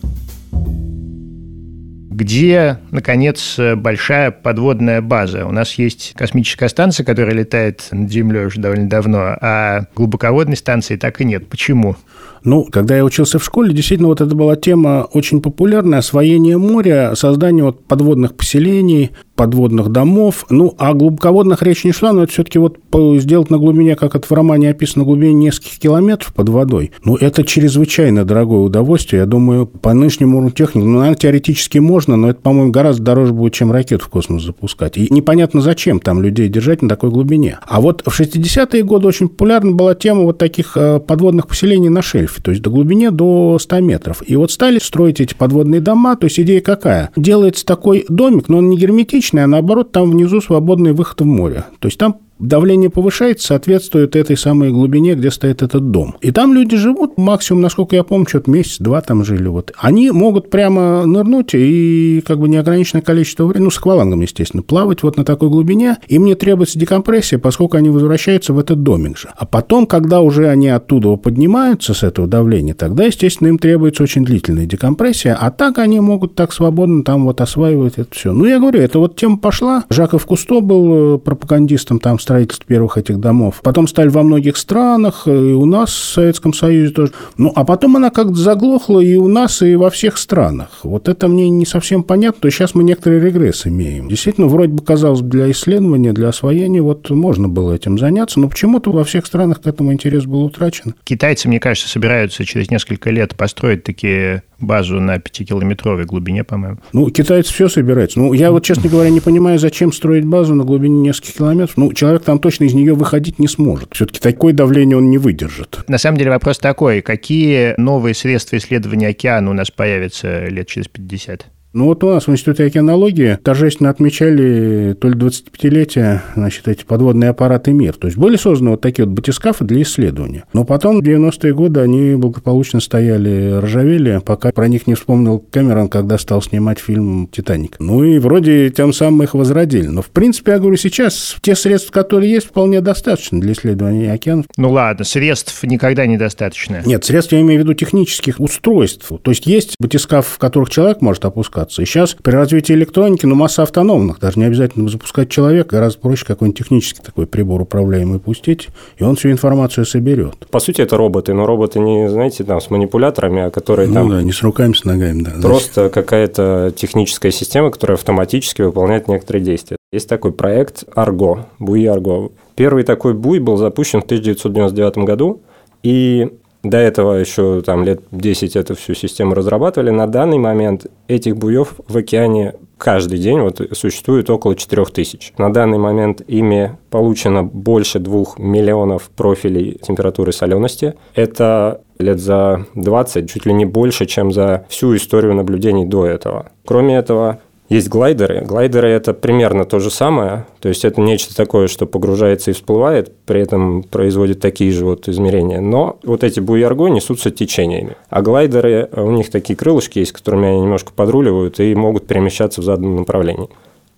где, 2.15 2.79
наконец, 2.91 3.59
большая 3.75 4.31
подводная 4.31 5.01
база. 5.01 5.45
У 5.45 5.51
нас 5.51 5.73
есть 5.73 6.13
космическая 6.15 6.69
станция, 6.69 7.03
которая 7.03 7.35
летает 7.35 7.87
над 7.91 8.09
Землей 8.11 8.45
уже 8.45 8.61
довольно 8.61 8.89
давно, 8.89 9.37
а 9.41 9.85
глубоководной 9.95 10.55
станции 10.55 10.95
так 10.95 11.19
и 11.21 11.25
нет. 11.25 11.49
Почему? 11.49 11.95
Ну, 12.43 12.63
когда 12.65 12.95
я 12.95 13.03
учился 13.03 13.39
в 13.39 13.43
школе, 13.43 13.73
действительно, 13.73 14.09
вот 14.09 14.21
это 14.21 14.35
была 14.35 14.55
тема 14.55 15.07
очень 15.11 15.41
популярная– 15.41 15.99
освоение 15.99 16.57
моря, 16.57 17.13
создание 17.15 17.63
вот 17.63 17.85
подводных 17.85 18.35
поселений, 18.35 19.11
подводных 19.35 19.89
домов. 19.89 20.45
Ну, 20.49 20.73
о 20.77 20.93
глубоководных 20.93 21.61
речь 21.61 21.83
не 21.83 21.91
шла, 21.91 22.13
но 22.13 22.23
это 22.23 22.31
все-таки 22.31 22.59
вот 22.59 22.77
сделать 23.19 23.49
на 23.49 23.57
глубине, 23.57 23.95
как 23.95 24.15
это 24.15 24.27
в 24.27 24.31
романе 24.31 24.69
описано, 24.69 25.03
глубине 25.05 25.33
нескольких 25.33 25.79
километров 25.79 26.33
под 26.33 26.49
водой. 26.49 26.91
Ну, 27.03 27.15
это 27.15 27.43
чрезвычайно 27.43 28.25
дорогое 28.25 28.59
удовольствие. 28.59 29.21
Я 29.21 29.25
думаю, 29.25 29.67
по 29.67 29.93
нынешнему 29.93 30.37
уровню 30.37 30.51
техники, 30.51 30.85
ну, 30.85 30.99
наверное, 30.99 31.15
теоретически 31.15 31.77
можно, 31.79 32.15
но 32.15 32.29
это, 32.29 32.41
по-моему, 32.41 32.71
гораздо 32.71 33.03
дороже 33.03 33.33
будет, 33.33 33.53
чем 33.53 33.71
ракету 33.71 34.05
в 34.05 34.07
космос 34.09 34.43
запускать. 34.43 34.97
И 34.97 35.07
непонятно, 35.11 35.61
зачем 35.61 35.99
там 35.99 36.21
людей 36.21 36.47
держать 36.47 36.81
на 36.81 36.89
такой 36.89 37.09
глубине. 37.09 37.59
А 37.67 37.81
вот 37.81 38.03
в 38.05 38.19
60-е 38.19 38.83
годы 38.83 39.07
очень 39.07 39.27
популярна 39.27 39.71
была 39.71 39.95
тема 39.95 40.21
вот 40.21 40.37
таких 40.37 40.77
э, 40.77 40.99
подводных 40.99 41.47
поселений 41.47 41.89
на 41.89 42.01
шельфе, 42.01 42.41
то 42.41 42.51
есть 42.51 42.63
до 42.63 42.69
глубине 42.69 43.11
до 43.11 43.57
100 43.59 43.79
метров. 43.81 44.23
И 44.25 44.35
вот 44.35 44.51
стали 44.51 44.79
строить 44.79 45.19
эти 45.19 45.33
подводные 45.33 45.81
дома, 45.81 46.15
то 46.15 46.25
есть 46.25 46.39
идея 46.39 46.61
какая? 46.61 47.11
Делается 47.15 47.65
такой 47.65 48.05
домик, 48.09 48.49
но 48.49 48.59
он 48.59 48.69
не 48.69 48.77
герметичный, 48.77 49.24
а 49.33 49.47
наоборот, 49.47 49.91
там 49.91 50.11
внизу 50.11 50.41
свободный 50.41 50.93
выход 50.93 51.21
в 51.21 51.25
море. 51.25 51.65
То 51.79 51.87
есть 51.87 51.97
там 51.97 52.17
давление 52.39 52.89
повышается, 52.89 53.47
соответствует 53.47 54.15
этой 54.15 54.37
самой 54.37 54.71
глубине, 54.71 55.15
где 55.15 55.31
стоит 55.31 55.61
этот 55.61 55.91
дом. 55.91 56.15
И 56.21 56.31
там 56.31 56.53
люди 56.53 56.75
живут, 56.77 57.17
максимум, 57.17 57.61
насколько 57.61 57.95
я 57.95 58.03
помню, 58.03 58.27
что-то 58.27 58.51
месяц-два 58.51 59.01
там 59.01 59.23
жили. 59.23 59.47
Вот. 59.47 59.71
Они 59.77 60.11
могут 60.11 60.49
прямо 60.49 61.05
нырнуть 61.05 61.53
и 61.53 62.21
как 62.25 62.39
бы 62.39 62.49
неограниченное 62.49 63.01
количество 63.01 63.45
времени, 63.45 63.65
ну, 63.65 63.71
с 63.71 63.77
аквалангом, 63.77 64.21
естественно, 64.21 64.63
плавать 64.63 65.03
вот 65.03 65.17
на 65.17 65.23
такой 65.23 65.49
глубине. 65.49 65.97
Им 66.07 66.25
не 66.25 66.35
требуется 66.35 66.77
декомпрессия, 66.77 67.39
поскольку 67.39 67.77
они 67.77 67.89
возвращаются 67.89 68.53
в 68.53 68.59
этот 68.59 68.83
домик 68.83 69.17
же. 69.17 69.29
А 69.37 69.45
потом, 69.45 69.87
когда 69.87 70.21
уже 70.21 70.49
они 70.49 70.69
оттуда 70.69 71.15
поднимаются 71.15 71.93
с 71.93 72.03
этого 72.03 72.27
давления, 72.27 72.73
тогда, 72.73 73.05
естественно, 73.05 73.47
им 73.47 73.57
требуется 73.57 74.03
очень 74.03 74.25
длительная 74.25 74.65
декомпрессия, 74.65 75.37
а 75.39 75.51
так 75.51 75.77
они 75.79 75.99
могут 75.99 76.35
так 76.35 76.51
свободно 76.51 77.03
там 77.03 77.25
вот 77.25 77.41
осваивать 77.41 77.93
это 77.97 78.13
все. 78.13 78.33
Ну, 78.33 78.45
я 78.45 78.59
говорю, 78.59 78.81
это 78.81 78.99
вот 78.99 79.15
тема 79.15 79.37
пошла. 79.37 79.85
Жаков 79.89 80.25
Кусто 80.25 80.61
был 80.61 81.15
э, 81.15 81.19
пропагандистом 81.19 81.99
там 81.99 82.19
строительство 82.25 82.65
первых 82.67 82.97
этих 82.97 83.19
домов. 83.19 83.61
Потом 83.63 83.87
стали 83.87 84.09
во 84.09 84.23
многих 84.23 84.57
странах, 84.57 85.27
и 85.27 85.29
у 85.29 85.65
нас 85.65 85.89
в 85.89 86.13
Советском 86.13 86.53
Союзе 86.53 86.91
тоже. 86.91 87.11
Ну, 87.37 87.51
а 87.55 87.63
потом 87.63 87.95
она 87.95 88.09
как-то 88.09 88.33
заглохла 88.33 88.99
и 88.99 89.15
у 89.15 89.27
нас, 89.27 89.61
и 89.61 89.75
во 89.75 89.91
всех 89.91 90.17
странах. 90.17 90.79
Вот 90.83 91.07
это 91.07 91.27
мне 91.27 91.49
не 91.49 91.65
совсем 91.65 92.03
понятно, 92.03 92.41
то 92.41 92.49
сейчас 92.49 92.73
мы 92.73 92.83
некоторый 92.83 93.19
регресс 93.19 93.67
имеем. 93.67 94.09
Действительно, 94.09 94.47
вроде 94.47 94.73
бы 94.73 94.83
казалось, 94.83 95.21
для 95.21 95.51
исследования, 95.51 96.13
для 96.13 96.29
освоения 96.29 96.81
вот 96.81 97.09
можно 97.11 97.47
было 97.47 97.73
этим 97.73 97.99
заняться, 97.99 98.39
но 98.39 98.49
почему-то 98.49 98.91
во 98.91 99.03
всех 99.03 99.25
странах 99.25 99.61
к 99.61 99.67
этому 99.67 99.93
интерес 99.93 100.25
был 100.25 100.43
утрачен. 100.43 100.95
Китайцы, 101.03 101.47
мне 101.47 101.59
кажется, 101.59 101.87
собираются 101.87 102.43
через 102.43 102.71
несколько 102.71 103.11
лет 103.11 103.35
построить 103.35 103.83
такие 103.83 104.43
базу 104.59 104.99
на 104.99 105.17
5-километровой 105.17 106.05
глубине, 106.05 106.43
по-моему. 106.43 106.77
Ну, 106.93 107.09
китайцы 107.09 107.53
все 107.53 107.67
собираются. 107.67 108.19
Ну, 108.19 108.33
я 108.33 108.51
вот, 108.51 108.63
честно 108.63 108.89
говоря, 108.89 109.09
не 109.09 109.19
понимаю, 109.19 109.59
зачем 109.59 109.91
строить 109.91 110.25
базу 110.25 110.55
на 110.55 110.63
глубине 110.63 111.01
нескольких 111.01 111.35
километров. 111.35 111.77
Ну, 111.77 111.93
человек 111.93 112.14
там 112.23 112.39
точно 112.39 112.65
из 112.65 112.73
нее 112.73 112.93
выходить 112.93 113.39
не 113.39 113.47
сможет. 113.47 113.93
Все-таки 113.93 114.19
такое 114.19 114.53
давление 114.53 114.97
он 114.97 115.09
не 115.09 115.17
выдержит. 115.17 115.79
На 115.87 115.97
самом 115.97 116.17
деле 116.17 116.31
вопрос 116.31 116.59
такой. 116.59 117.01
Какие 117.01 117.73
новые 117.77 118.15
средства 118.15 118.57
исследования 118.57 119.07
океана 119.07 119.49
у 119.49 119.53
нас 119.53 119.71
появятся 119.71 120.47
лет 120.47 120.67
через 120.67 120.87
50? 120.87 121.47
Ну 121.75 121.87
вот 121.87 122.01
у 122.05 122.09
нас 122.09 122.25
в 122.25 122.31
Институте 122.31 122.63
океанологии 122.63 123.37
торжественно 123.43 123.89
отмечали 123.89 124.93
то 124.93 125.09
ли 125.09 125.15
25-летие, 125.15 126.21
значит, 126.33 126.69
эти 126.69 126.85
подводные 126.85 127.31
аппараты 127.31 127.73
«Мир». 127.73 127.95
То 127.95 128.07
есть 128.07 128.17
были 128.17 128.37
созданы 128.37 128.71
вот 128.71 128.81
такие 128.81 129.05
вот 129.05 129.13
батискафы 129.13 129.65
для 129.65 129.81
исследования. 129.81 130.45
Но 130.53 130.63
потом 130.63 131.01
в 131.01 131.03
90-е 131.03 131.53
годы 131.53 131.81
они 131.81 132.15
благополучно 132.15 132.79
стояли, 132.79 133.59
ржавели, 133.61 134.21
пока 134.25 134.53
про 134.53 134.69
них 134.69 134.87
не 134.87 134.95
вспомнил 134.95 135.39
Кэмерон, 135.39 135.89
когда 135.89 136.17
стал 136.17 136.41
снимать 136.41 136.79
фильм 136.79 137.27
«Титаник». 137.29 137.75
Ну 137.79 138.05
и 138.05 138.19
вроде 138.19 138.69
тем 138.69 138.93
самым 138.93 139.23
их 139.23 139.33
возродили. 139.33 139.87
Но 139.87 140.01
в 140.01 140.11
принципе, 140.11 140.53
я 140.53 140.59
говорю, 140.59 140.77
сейчас 140.77 141.35
те 141.41 141.57
средства, 141.57 141.91
которые 141.91 142.31
есть, 142.31 142.47
вполне 142.47 142.79
достаточно 142.79 143.41
для 143.41 143.51
исследования 143.51 144.13
океанов. 144.13 144.45
Ну 144.55 144.71
ладно, 144.71 145.03
средств 145.03 145.61
никогда 145.63 146.05
недостаточно. 146.05 146.83
Нет, 146.85 147.03
средств 147.03 147.33
я 147.33 147.41
имею 147.41 147.59
в 147.59 147.63
виду 147.65 147.73
технических 147.73 148.39
устройств. 148.39 149.11
То 149.21 149.31
есть 149.31 149.45
есть 149.45 149.75
батискаф, 149.77 150.25
в 150.25 150.37
которых 150.37 150.69
человек 150.69 151.01
может 151.01 151.25
опускаться, 151.25 151.64
ситуации. 151.71 151.83
И 151.83 151.85
сейчас 151.85 152.13
при 152.13 152.33
развитии 152.33 152.73
электроники, 152.73 153.25
ну, 153.25 153.35
масса 153.35 153.63
автономных, 153.63 154.19
даже 154.19 154.39
не 154.39 154.45
обязательно 154.45 154.89
запускать 154.89 155.29
человека, 155.29 155.75
гораздо 155.75 155.99
проще 155.99 156.25
какой-нибудь 156.25 156.57
технический 156.57 157.01
такой 157.03 157.27
прибор 157.27 157.61
управляемый 157.61 158.19
пустить, 158.19 158.69
и 158.97 159.03
он 159.03 159.15
всю 159.15 159.31
информацию 159.31 159.85
соберет. 159.85 160.47
По 160.49 160.59
сути, 160.59 160.81
это 160.81 160.97
роботы, 160.97 161.33
но 161.33 161.45
роботы 161.45 161.79
не, 161.79 162.09
знаете, 162.09 162.43
там, 162.43 162.61
с 162.61 162.69
манипуляторами, 162.69 163.43
а 163.43 163.49
которые 163.49 163.87
ну, 163.87 163.93
там... 163.93 164.09
да, 164.09 164.21
не 164.21 164.31
с 164.31 164.41
руками, 164.41 164.73
с 164.73 164.83
ногами, 164.83 165.23
да. 165.23 165.31
Просто 165.41 165.89
какая-то 165.89 166.73
техническая 166.75 167.31
система, 167.31 167.71
которая 167.71 167.97
автоматически 167.97 168.61
выполняет 168.61 169.07
некоторые 169.07 169.43
действия. 169.43 169.77
Есть 169.91 170.09
такой 170.09 170.31
проект 170.31 170.83
Argo, 170.95 171.45
буи 171.59 171.85
Argo. 171.85 172.31
Первый 172.55 172.83
такой 172.83 173.13
буй 173.13 173.39
был 173.39 173.57
запущен 173.57 174.01
в 174.01 174.05
1999 174.05 174.97
году, 175.05 175.41
и 175.83 176.29
до 176.69 176.77
этого 176.77 177.13
еще 177.13 177.61
там 177.61 177.83
лет 177.83 178.01
10 178.11 178.55
эту 178.55 178.75
всю 178.75 178.93
систему 178.95 179.33
разрабатывали. 179.35 179.91
На 179.91 180.07
данный 180.07 180.37
момент 180.37 180.87
этих 181.07 181.37
буев 181.37 181.75
в 181.87 181.95
океане 181.95 182.55
каждый 182.77 183.19
день 183.19 183.39
вот 183.39 183.61
существует 183.73 184.29
около 184.29 184.55
4000. 184.55 185.33
На 185.37 185.53
данный 185.53 185.77
момент 185.77 186.21
ими 186.27 186.77
получено 186.89 187.43
больше 187.43 187.99
2 187.99 188.23
миллионов 188.37 189.09
профилей 189.15 189.79
температуры 189.81 190.31
солености. 190.31 190.95
Это 191.13 191.81
лет 191.99 192.19
за 192.19 192.65
20, 192.75 193.29
чуть 193.29 193.45
ли 193.45 193.53
не 193.53 193.65
больше, 193.65 194.05
чем 194.05 194.31
за 194.31 194.65
всю 194.67 194.95
историю 194.95 195.33
наблюдений 195.35 195.85
до 195.85 196.05
этого. 196.05 196.47
Кроме 196.65 196.97
этого, 196.97 197.39
есть 197.69 197.89
глайдеры. 197.89 198.41
Глайдеры– 198.45 198.89
это 198.89 199.13
примерно 199.13 199.65
то 199.65 199.79
же 199.79 199.89
самое. 199.89 200.45
То 200.59 200.69
есть, 200.69 200.85
это 200.85 201.01
нечто 201.01 201.35
такое, 201.35 201.67
что 201.67 201.85
погружается 201.85 202.51
и 202.51 202.53
всплывает, 202.53 203.11
при 203.25 203.41
этом 203.41 203.83
производит 203.83 204.39
такие 204.39 204.71
же 204.71 204.85
вот 204.85 205.07
измерения. 205.07 205.61
Но 205.61 205.97
вот 206.03 206.23
эти 206.23 206.39
буи 206.39 206.61
арго 206.61 206.89
несутся 206.89 207.31
течениями. 207.31 207.95
А 208.09 208.21
глайдеры, 208.21 208.89
у 208.95 209.11
них 209.11 209.31
такие 209.31 209.55
крылышки 209.55 209.99
есть, 209.99 210.11
которыми 210.11 210.47
они 210.47 210.61
немножко 210.61 210.91
подруливают 210.95 211.59
и 211.59 211.73
могут 211.73 212.07
перемещаться 212.07 212.61
в 212.61 212.63
заданном 212.63 212.97
направлении. 212.97 213.49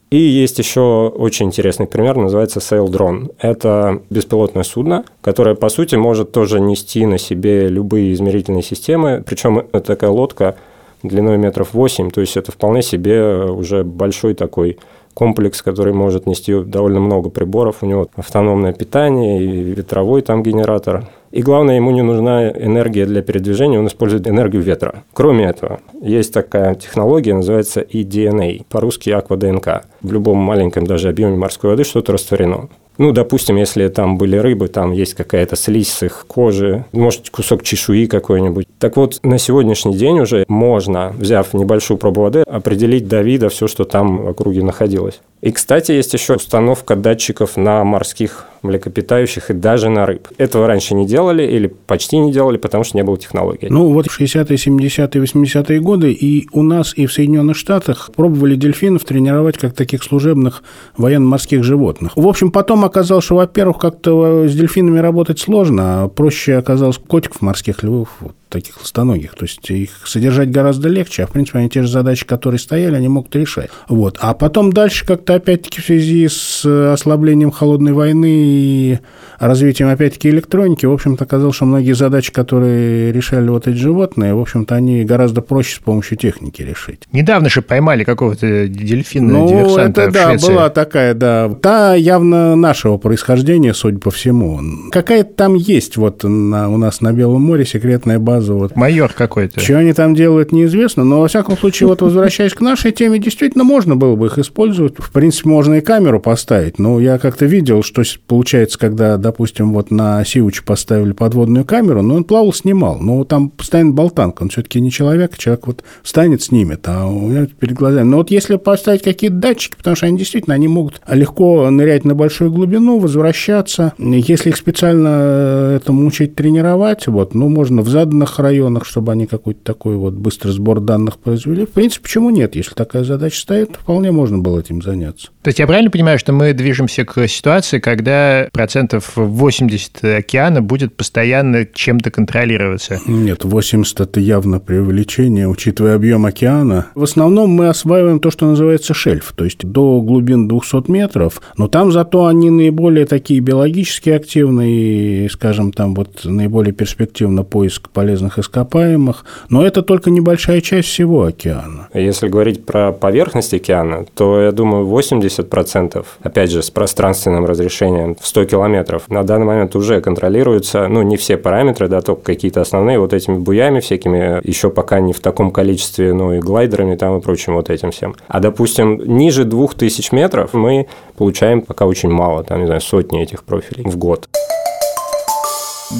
И 0.09 0.17
есть 0.17 0.57
еще 0.57 1.11
очень 1.13 1.47
интересный 1.47 1.85
пример, 1.85 2.15
называется 2.15 2.59
Sail 2.59 2.87
Drone. 2.87 3.33
Это 3.39 4.01
беспилотное 4.09 4.63
судно, 4.63 5.03
которое, 5.21 5.55
по 5.55 5.67
сути, 5.67 5.95
может 5.95 6.31
тоже 6.31 6.61
нести 6.61 7.05
на 7.05 7.17
себе 7.17 7.67
любые 7.67 8.13
измерительные 8.13 8.63
системы. 8.63 9.21
Причем 9.25 9.59
это 9.59 9.81
такая 9.81 10.09
лодка 10.09 10.55
длиной 11.03 11.37
метров 11.37 11.73
8, 11.73 12.09
то 12.11 12.21
есть 12.21 12.37
это 12.37 12.51
вполне 12.51 12.81
себе 12.81 13.45
уже 13.45 13.83
большой 13.83 14.33
такой 14.33 14.77
комплекс, 15.13 15.63
который 15.63 15.93
может 15.93 16.27
нести 16.27 16.63
довольно 16.63 16.99
много 16.99 17.29
приборов. 17.31 17.77
У 17.81 17.87
него 17.87 18.07
автономное 18.15 18.71
питание 18.71 19.43
и 19.43 19.47
ветровой 19.63 20.21
там 20.21 20.43
генератор. 20.43 21.07
И 21.31 21.41
главное, 21.41 21.75
ему 21.75 21.89
не 21.89 22.03
нужна 22.03 22.49
энергия 22.49 23.05
для 23.07 23.23
передвижения, 23.23 23.79
он 23.79 23.87
использует 23.87 24.27
энергию 24.27 24.61
ветра. 24.61 25.03
Кроме 25.13 25.45
этого, 25.45 25.79
есть 26.01 26.33
такая 26.33 26.75
технология, 26.75 27.33
называется 27.33 27.81
eDNA, 27.81 28.63
по-русски 28.69 29.09
аква-ДНК. 29.09 29.85
В 30.01 30.13
любом 30.13 30.37
маленьком 30.37 30.85
даже 30.85 31.09
объеме 31.09 31.35
морской 31.35 31.71
воды 31.71 31.83
что-то 31.83 32.13
растворено. 32.13 32.69
Ну, 32.97 33.11
допустим, 33.11 33.57
если 33.57 33.87
там 33.87 34.17
были 34.17 34.37
рыбы, 34.37 34.67
там 34.67 34.91
есть 34.91 35.13
какая-то 35.13 35.55
слизь 35.55 35.91
с 35.91 36.03
их 36.03 36.25
кожи, 36.27 36.85
может, 36.91 37.29
кусок 37.29 37.63
чешуи 37.63 38.07
какой-нибудь. 38.07 38.67
Так 38.79 38.97
вот, 38.97 39.19
на 39.23 39.37
сегодняшний 39.37 39.95
день 39.95 40.19
уже 40.19 40.45
можно, 40.47 41.13
взяв 41.17 41.53
небольшую 41.53 41.97
пробу 41.97 42.21
воды, 42.21 42.41
определить 42.41 43.07
до 43.07 43.21
вида 43.21 43.49
все, 43.49 43.67
что 43.67 43.83
там 43.83 44.17
в 44.17 44.29
округе 44.29 44.63
находилось. 44.63 45.19
И, 45.41 45.51
кстати, 45.51 45.91
есть 45.91 46.13
еще 46.13 46.35
установка 46.35 46.95
датчиков 46.95 47.57
на 47.57 47.83
морских 47.83 48.45
млекопитающих 48.61 49.49
и 49.49 49.53
даже 49.53 49.89
на 49.89 50.05
рыб. 50.05 50.27
Этого 50.37 50.67
раньше 50.67 50.95
не 50.95 51.05
делали 51.05 51.43
или 51.43 51.67
почти 51.67 52.17
не 52.17 52.31
делали, 52.31 52.57
потому 52.57 52.83
что 52.83 52.97
не 52.97 53.03
было 53.03 53.17
технологии. 53.17 53.67
Ну, 53.69 53.93
вот 53.93 54.07
в 54.07 54.19
60-е, 54.19 54.55
70-е, 54.55 55.23
80-е 55.23 55.79
годы 55.79 56.11
и 56.11 56.47
у 56.51 56.63
нас, 56.63 56.93
и 56.95 57.05
в 57.05 57.13
Соединенных 57.13 57.57
Штатах 57.57 58.11
пробовали 58.15 58.55
дельфинов 58.55 59.03
тренировать 59.03 59.57
как 59.57 59.73
таких 59.73 60.03
служебных 60.03 60.63
военно-морских 60.97 61.63
животных. 61.63 62.13
В 62.15 62.27
общем, 62.27 62.51
потом 62.51 62.85
оказалось, 62.85 63.25
что, 63.25 63.35
во-первых, 63.35 63.77
как-то 63.77 64.47
с 64.47 64.55
дельфинами 64.55 64.99
работать 64.99 65.39
сложно, 65.39 66.03
а 66.03 66.07
проще 66.07 66.55
оказалось 66.55 66.97
котиков 66.97 67.41
морских 67.41 67.83
львов, 67.83 68.09
вот, 68.19 68.35
таких 68.49 68.79
ластоногих. 68.79 69.35
То 69.35 69.43
есть 69.43 69.69
их 69.69 70.07
содержать 70.07 70.51
гораздо 70.51 70.89
легче, 70.89 71.23
а 71.23 71.27
в 71.27 71.31
принципе 71.31 71.59
они 71.59 71.69
те 71.69 71.81
же 71.81 71.87
задачи, 71.87 72.25
которые 72.25 72.59
стояли, 72.59 72.95
они 72.95 73.07
могут 73.07 73.35
решать. 73.35 73.69
Вот. 73.87 74.17
А 74.19 74.33
потом 74.33 74.71
дальше 74.71 75.05
как-то 75.05 75.35
опять-таки 75.35 75.81
в 75.81 75.85
связи 75.85 76.27
с 76.27 76.65
ослаблением 76.65 77.51
холодной 77.51 77.93
войны 77.93 78.46
и 78.47 78.99
развитием 79.39 79.89
опять-таки 79.89 80.29
электроники, 80.29 80.85
в 80.85 80.91
общем-то 80.91 81.23
оказалось, 81.23 81.55
что 81.55 81.65
многие 81.65 81.93
задачи, 81.93 82.31
которые 82.31 83.11
решали 83.11 83.49
вот 83.49 83.67
эти 83.67 83.77
животные, 83.77 84.33
в 84.33 84.39
общем-то 84.39 84.75
они 84.75 85.03
гораздо 85.03 85.41
проще 85.41 85.75
с 85.75 85.79
помощью 85.79 86.17
техники 86.17 86.61
решить. 86.61 87.01
Недавно 87.11 87.49
же 87.49 87.61
поймали 87.61 88.03
какого-то 88.03 88.67
дельфина 88.67 89.33
ну, 89.33 89.47
диверсанта 89.47 90.01
это, 90.01 90.09
в 90.09 90.13
да, 90.13 90.29
Швеции. 90.29 90.47
была 90.47 90.69
такая, 90.69 91.13
да. 91.13 91.49
Та 91.61 91.95
явно 91.95 92.55
нашего 92.55 92.97
происхождения, 92.97 93.73
судя 93.73 93.99
по 93.99 94.11
всему. 94.11 94.59
Какая-то 94.91 95.33
там 95.33 95.55
есть 95.55 95.97
вот 95.97 96.23
на, 96.23 96.69
у 96.69 96.77
нас 96.77 97.01
на 97.01 97.13
Белом 97.13 97.41
море 97.41 97.65
секретная 97.65 98.19
база. 98.19 98.53
Вот. 98.53 98.75
Майор 98.75 99.11
какой-то. 99.13 99.59
Что 99.59 99.77
они 99.77 99.93
там 99.93 100.15
делают, 100.15 100.51
неизвестно, 100.51 101.03
но, 101.03 101.21
во 101.21 101.27
всяком 101.27 101.57
случае, 101.57 101.87
вот 101.87 102.01
возвращаясь 102.01 102.53
к 102.53 102.61
нашей 102.61 102.91
теме, 102.91 103.19
действительно 103.19 103.63
можно 103.63 103.95
было 103.95 104.15
бы 104.15 104.27
их 104.27 104.37
использовать. 104.37 104.95
В 104.97 105.11
принципе, 105.11 105.49
можно 105.49 105.75
и 105.75 105.81
камеру 105.81 106.19
поставить, 106.19 106.79
но 106.79 106.99
я 106.99 107.17
как-то 107.17 107.45
видел, 107.45 107.83
что 107.83 108.03
получается, 108.37 108.77
когда, 108.77 109.17
допустим, 109.17 109.73
вот 109.73 109.89
на 109.89 110.23
Сиуче 110.23 110.61
поставили 110.61 111.11
подводную 111.13 111.65
камеру, 111.65 112.03
но 112.03 112.13
он 112.13 112.23
плавал, 112.23 112.53
снимал, 112.53 112.99
но 112.99 113.23
там 113.23 113.49
постоянно 113.49 113.93
болтанка, 113.93 114.43
он 114.43 114.49
все-таки 114.49 114.79
не 114.79 114.91
человек, 114.91 115.35
человек 115.39 115.65
вот 115.65 115.83
встанет, 116.03 116.43
снимет, 116.43 116.87
а 116.87 117.07
у 117.07 117.29
меня 117.29 117.47
перед 117.47 117.73
глазами. 117.73 118.07
Но 118.07 118.17
вот 118.17 118.29
если 118.29 118.57
поставить 118.57 119.01
какие-то 119.01 119.37
датчики, 119.37 119.75
потому 119.75 119.95
что 119.95 120.05
они 120.05 120.19
действительно, 120.19 120.53
они 120.53 120.67
могут 120.67 121.01
легко 121.09 121.67
нырять 121.71 122.05
на 122.05 122.13
большую 122.13 122.51
глубину, 122.51 122.99
возвращаться. 122.99 123.93
Если 123.97 124.49
их 124.49 124.57
специально 124.57 125.73
этому 125.75 126.05
учить 126.05 126.35
тренировать, 126.35 127.07
вот, 127.07 127.33
ну, 127.33 127.49
можно 127.49 127.81
в 127.81 127.89
заданных 127.89 128.37
районах, 128.37 128.85
чтобы 128.85 129.13
они 129.13 129.25
какой-то 129.25 129.61
такой 129.63 129.95
вот 129.95 130.13
быстрый 130.13 130.51
сбор 130.51 130.79
данных 130.79 131.17
произвели. 131.17 131.65
В 131.65 131.71
принципе, 131.71 132.03
почему 132.03 132.29
нет? 132.29 132.55
Если 132.55 132.75
такая 132.75 133.03
задача 133.03 133.39
стоит, 133.39 133.77
вполне 133.77 134.11
можно 134.11 134.37
было 134.37 134.59
этим 134.59 134.83
заняться. 134.83 135.29
То 135.41 135.47
есть 135.47 135.57
я 135.57 135.65
правильно 135.65 135.89
понимаю, 135.89 136.19
что 136.19 136.33
мы 136.33 136.53
движемся 136.53 137.03
к 137.03 137.27
ситуации, 137.27 137.79
когда 137.79 138.26
процентов 138.51 139.13
80 139.15 140.03
океана 140.03 140.61
будет 140.61 140.95
постоянно 140.95 141.65
чем-то 141.65 142.11
контролироваться? 142.11 142.99
Нет, 143.05 143.43
80– 143.43 143.99
это 144.01 144.19
явно 144.19 144.59
преувеличение, 144.59 145.47
учитывая 145.47 145.95
объем 145.95 146.25
океана. 146.25 146.87
В 146.95 147.03
основном 147.03 147.51
мы 147.51 147.69
осваиваем 147.69 148.19
то, 148.19 148.31
что 148.31 148.45
называется 148.45 148.93
шельф, 148.93 149.33
то 149.35 149.45
есть 149.45 149.65
до 149.65 150.01
глубин 150.01 150.47
200 150.47 150.91
метров, 150.91 151.41
но 151.57 151.67
там 151.67 151.91
зато 151.91 152.25
они 152.25 152.49
наиболее 152.49 153.05
такие 153.05 153.39
биологически 153.39 154.09
активные, 154.09 155.29
скажем, 155.29 155.71
там 155.71 155.95
вот 155.95 156.25
наиболее 156.25 156.73
перспективно 156.73 157.43
поиск 157.43 157.89
полезных 157.89 158.39
ископаемых, 158.39 159.25
но 159.49 159.65
это 159.65 159.81
только 159.81 160.09
небольшая 160.09 160.61
часть 160.61 160.89
всего 160.89 161.23
океана. 161.23 161.87
Если 161.93 162.27
говорить 162.27 162.65
про 162.65 162.91
поверхность 162.91 163.53
океана, 163.53 164.05
то, 164.15 164.41
я 164.41 164.51
думаю, 164.51 164.85
80%, 164.85 166.05
опять 166.21 166.51
же, 166.51 166.61
с 166.61 166.69
пространственным 166.69 167.45
разрешением 167.45 168.16
в 168.19 168.27
100 168.27 168.45
километров, 168.45 169.09
на 169.09 169.23
данный 169.23 169.45
момент 169.45 169.75
уже 169.75 170.01
контролируются, 170.01 170.87
ну, 170.87 171.01
не 171.01 171.17
все 171.17 171.37
параметры, 171.37 171.87
да, 171.87 172.01
только 172.01 172.23
какие-то 172.23 172.61
основные, 172.61 172.99
вот 172.99 173.13
этими 173.13 173.37
буями 173.37 173.79
всякими, 173.79 174.45
еще 174.47 174.69
пока 174.69 174.99
не 174.99 175.13
в 175.13 175.19
таком 175.19 175.51
количестве, 175.51 176.13
ну, 176.13 176.33
и 176.33 176.39
глайдерами 176.39 176.95
там 176.95 177.17
и 177.17 177.21
прочим 177.21 177.53
вот 177.55 177.69
этим 177.69 177.91
всем. 177.91 178.15
А, 178.27 178.39
допустим, 178.39 178.99
ниже 179.17 179.43
2000 179.43 180.13
метров 180.13 180.53
мы 180.53 180.87
получаем 181.17 181.61
пока 181.61 181.85
очень 181.85 182.09
мало, 182.09 182.43
там, 182.43 182.59
не 182.59 182.65
знаю, 182.65 182.81
сотни 182.81 183.21
этих 183.21 183.43
профилей 183.43 183.83
в 183.83 183.97
год. 183.97 184.27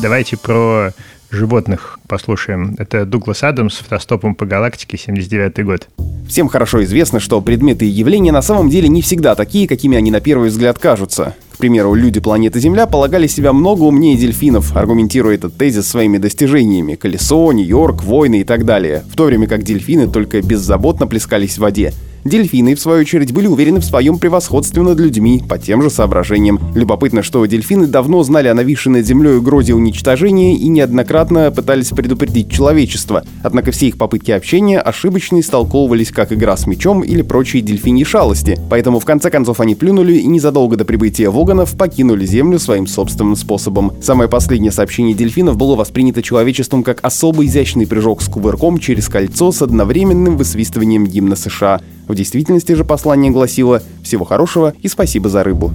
Давайте 0.02 0.38
про 0.38 0.92
животных 1.30 2.00
послушаем. 2.08 2.76
Это 2.78 3.06
Дуглас 3.06 3.44
Адамс 3.44 3.82
«Автостопом 3.82 4.36
по 4.36 4.46
галактике», 4.46 4.98
79 4.98 5.66
год. 5.66 5.88
Всем 6.28 6.50
хорошо 6.50 6.84
известно, 6.84 7.20
что 7.20 7.42
предметы 7.42 7.86
и 7.86 7.90
явления 7.90 8.32
на 8.32 8.42
самом 8.42 8.70
деле 8.70 8.90
не 8.90 9.02
всегда 9.02 9.36
такие, 9.36 9.68
какими 9.68 9.98
они 9.98 10.12
на 10.12 10.20
первый 10.20 10.50
взгляд 10.50 10.78
кажутся. 10.78 11.36
К 11.58 11.60
примеру, 11.60 11.96
люди 11.96 12.20
планеты 12.20 12.60
Земля 12.60 12.86
полагали 12.86 13.26
себя 13.26 13.52
много 13.52 13.82
умнее 13.82 14.16
дельфинов, 14.16 14.78
аргументируя 14.78 15.34
этот 15.34 15.58
тезис 15.58 15.88
своими 15.88 16.20
достижениями– 16.20 16.94
колесо, 17.02 17.52
Нью-Йорк, 17.52 18.04
войны 18.04 18.42
и 18.42 18.44
так 18.44 18.64
далее, 18.64 19.04
в 19.12 19.16
то 19.16 19.24
время 19.24 19.48
как 19.48 19.64
дельфины 19.64 20.08
только 20.08 20.40
беззаботно 20.44 21.08
плескались 21.08 21.56
в 21.56 21.62
воде. 21.62 21.94
Дельфины, 22.28 22.76
в 22.76 22.80
свою 22.80 23.02
очередь, 23.02 23.32
были 23.32 23.48
уверены 23.48 23.80
в 23.80 23.86
своем 23.86 24.20
превосходстве 24.20 24.82
над 24.82 25.00
людьми 25.00 25.42
по 25.48 25.58
тем 25.58 25.82
же 25.82 25.90
соображениям. 25.90 26.60
Любопытно, 26.76 27.24
что 27.24 27.46
дельфины 27.46 27.88
давно 27.88 28.22
знали 28.24 28.50
о 28.50 28.54
нависшей 28.54 28.92
над 28.92 29.06
землей 29.06 29.38
угрозе 29.38 29.74
уничтожения 29.74 30.58
и 30.58 30.68
неоднократно 30.68 31.52
пытались 31.52 31.90
предупредить 31.90 32.52
человечество. 32.52 33.24
Однако 33.44 33.72
все 33.72 33.88
их 33.88 33.98
попытки 33.98 34.32
общения 34.32 34.80
ошибочно 34.80 35.40
истолковывались 35.40 36.12
как 36.12 36.34
игра 36.34 36.58
с 36.58 36.68
мечом 36.68 37.02
или 37.02 37.22
прочие 37.22 37.62
дельфиньи 37.62 38.04
шалости. 38.04 38.60
Поэтому 38.70 39.00
в 39.00 39.06
конце 39.06 39.30
концов 39.30 39.62
они 39.62 39.76
плюнули 39.76 40.18
и 40.18 40.28
незадолго 40.28 40.76
до 40.76 40.84
прибытия 40.84 41.30
Воганов 41.30 41.78
покинули 41.78 42.26
Землю 42.26 42.60
своим 42.60 42.88
собственным 42.88 43.38
способом. 43.38 43.94
Самое 44.02 44.30
последнее 44.30 44.74
сообщение 44.74 45.16
дельфинов 45.16 45.56
было 45.56 45.78
воспринято 45.78 46.22
человечеством 46.22 46.84
как 46.84 47.00
особо 47.04 47.46
изящный 47.46 47.88
прыжок 47.88 48.22
с 48.22 48.28
кувырком 48.28 48.80
через 48.80 49.08
кольцо 49.08 49.54
с 49.54 49.62
одновременным 49.62 50.36
высвистыванием 50.36 51.06
гимна 51.08 51.38
США. 51.38 51.80
В 52.08 52.16
действительности 52.16 52.72
же 52.72 52.86
послание 52.86 53.32
гласило 53.32 53.82
«Всего 54.02 54.24
хорошего 54.24 54.74
и 54.82 54.88
спасибо 54.88 55.30
за 55.30 55.44
рыбу». 55.44 55.74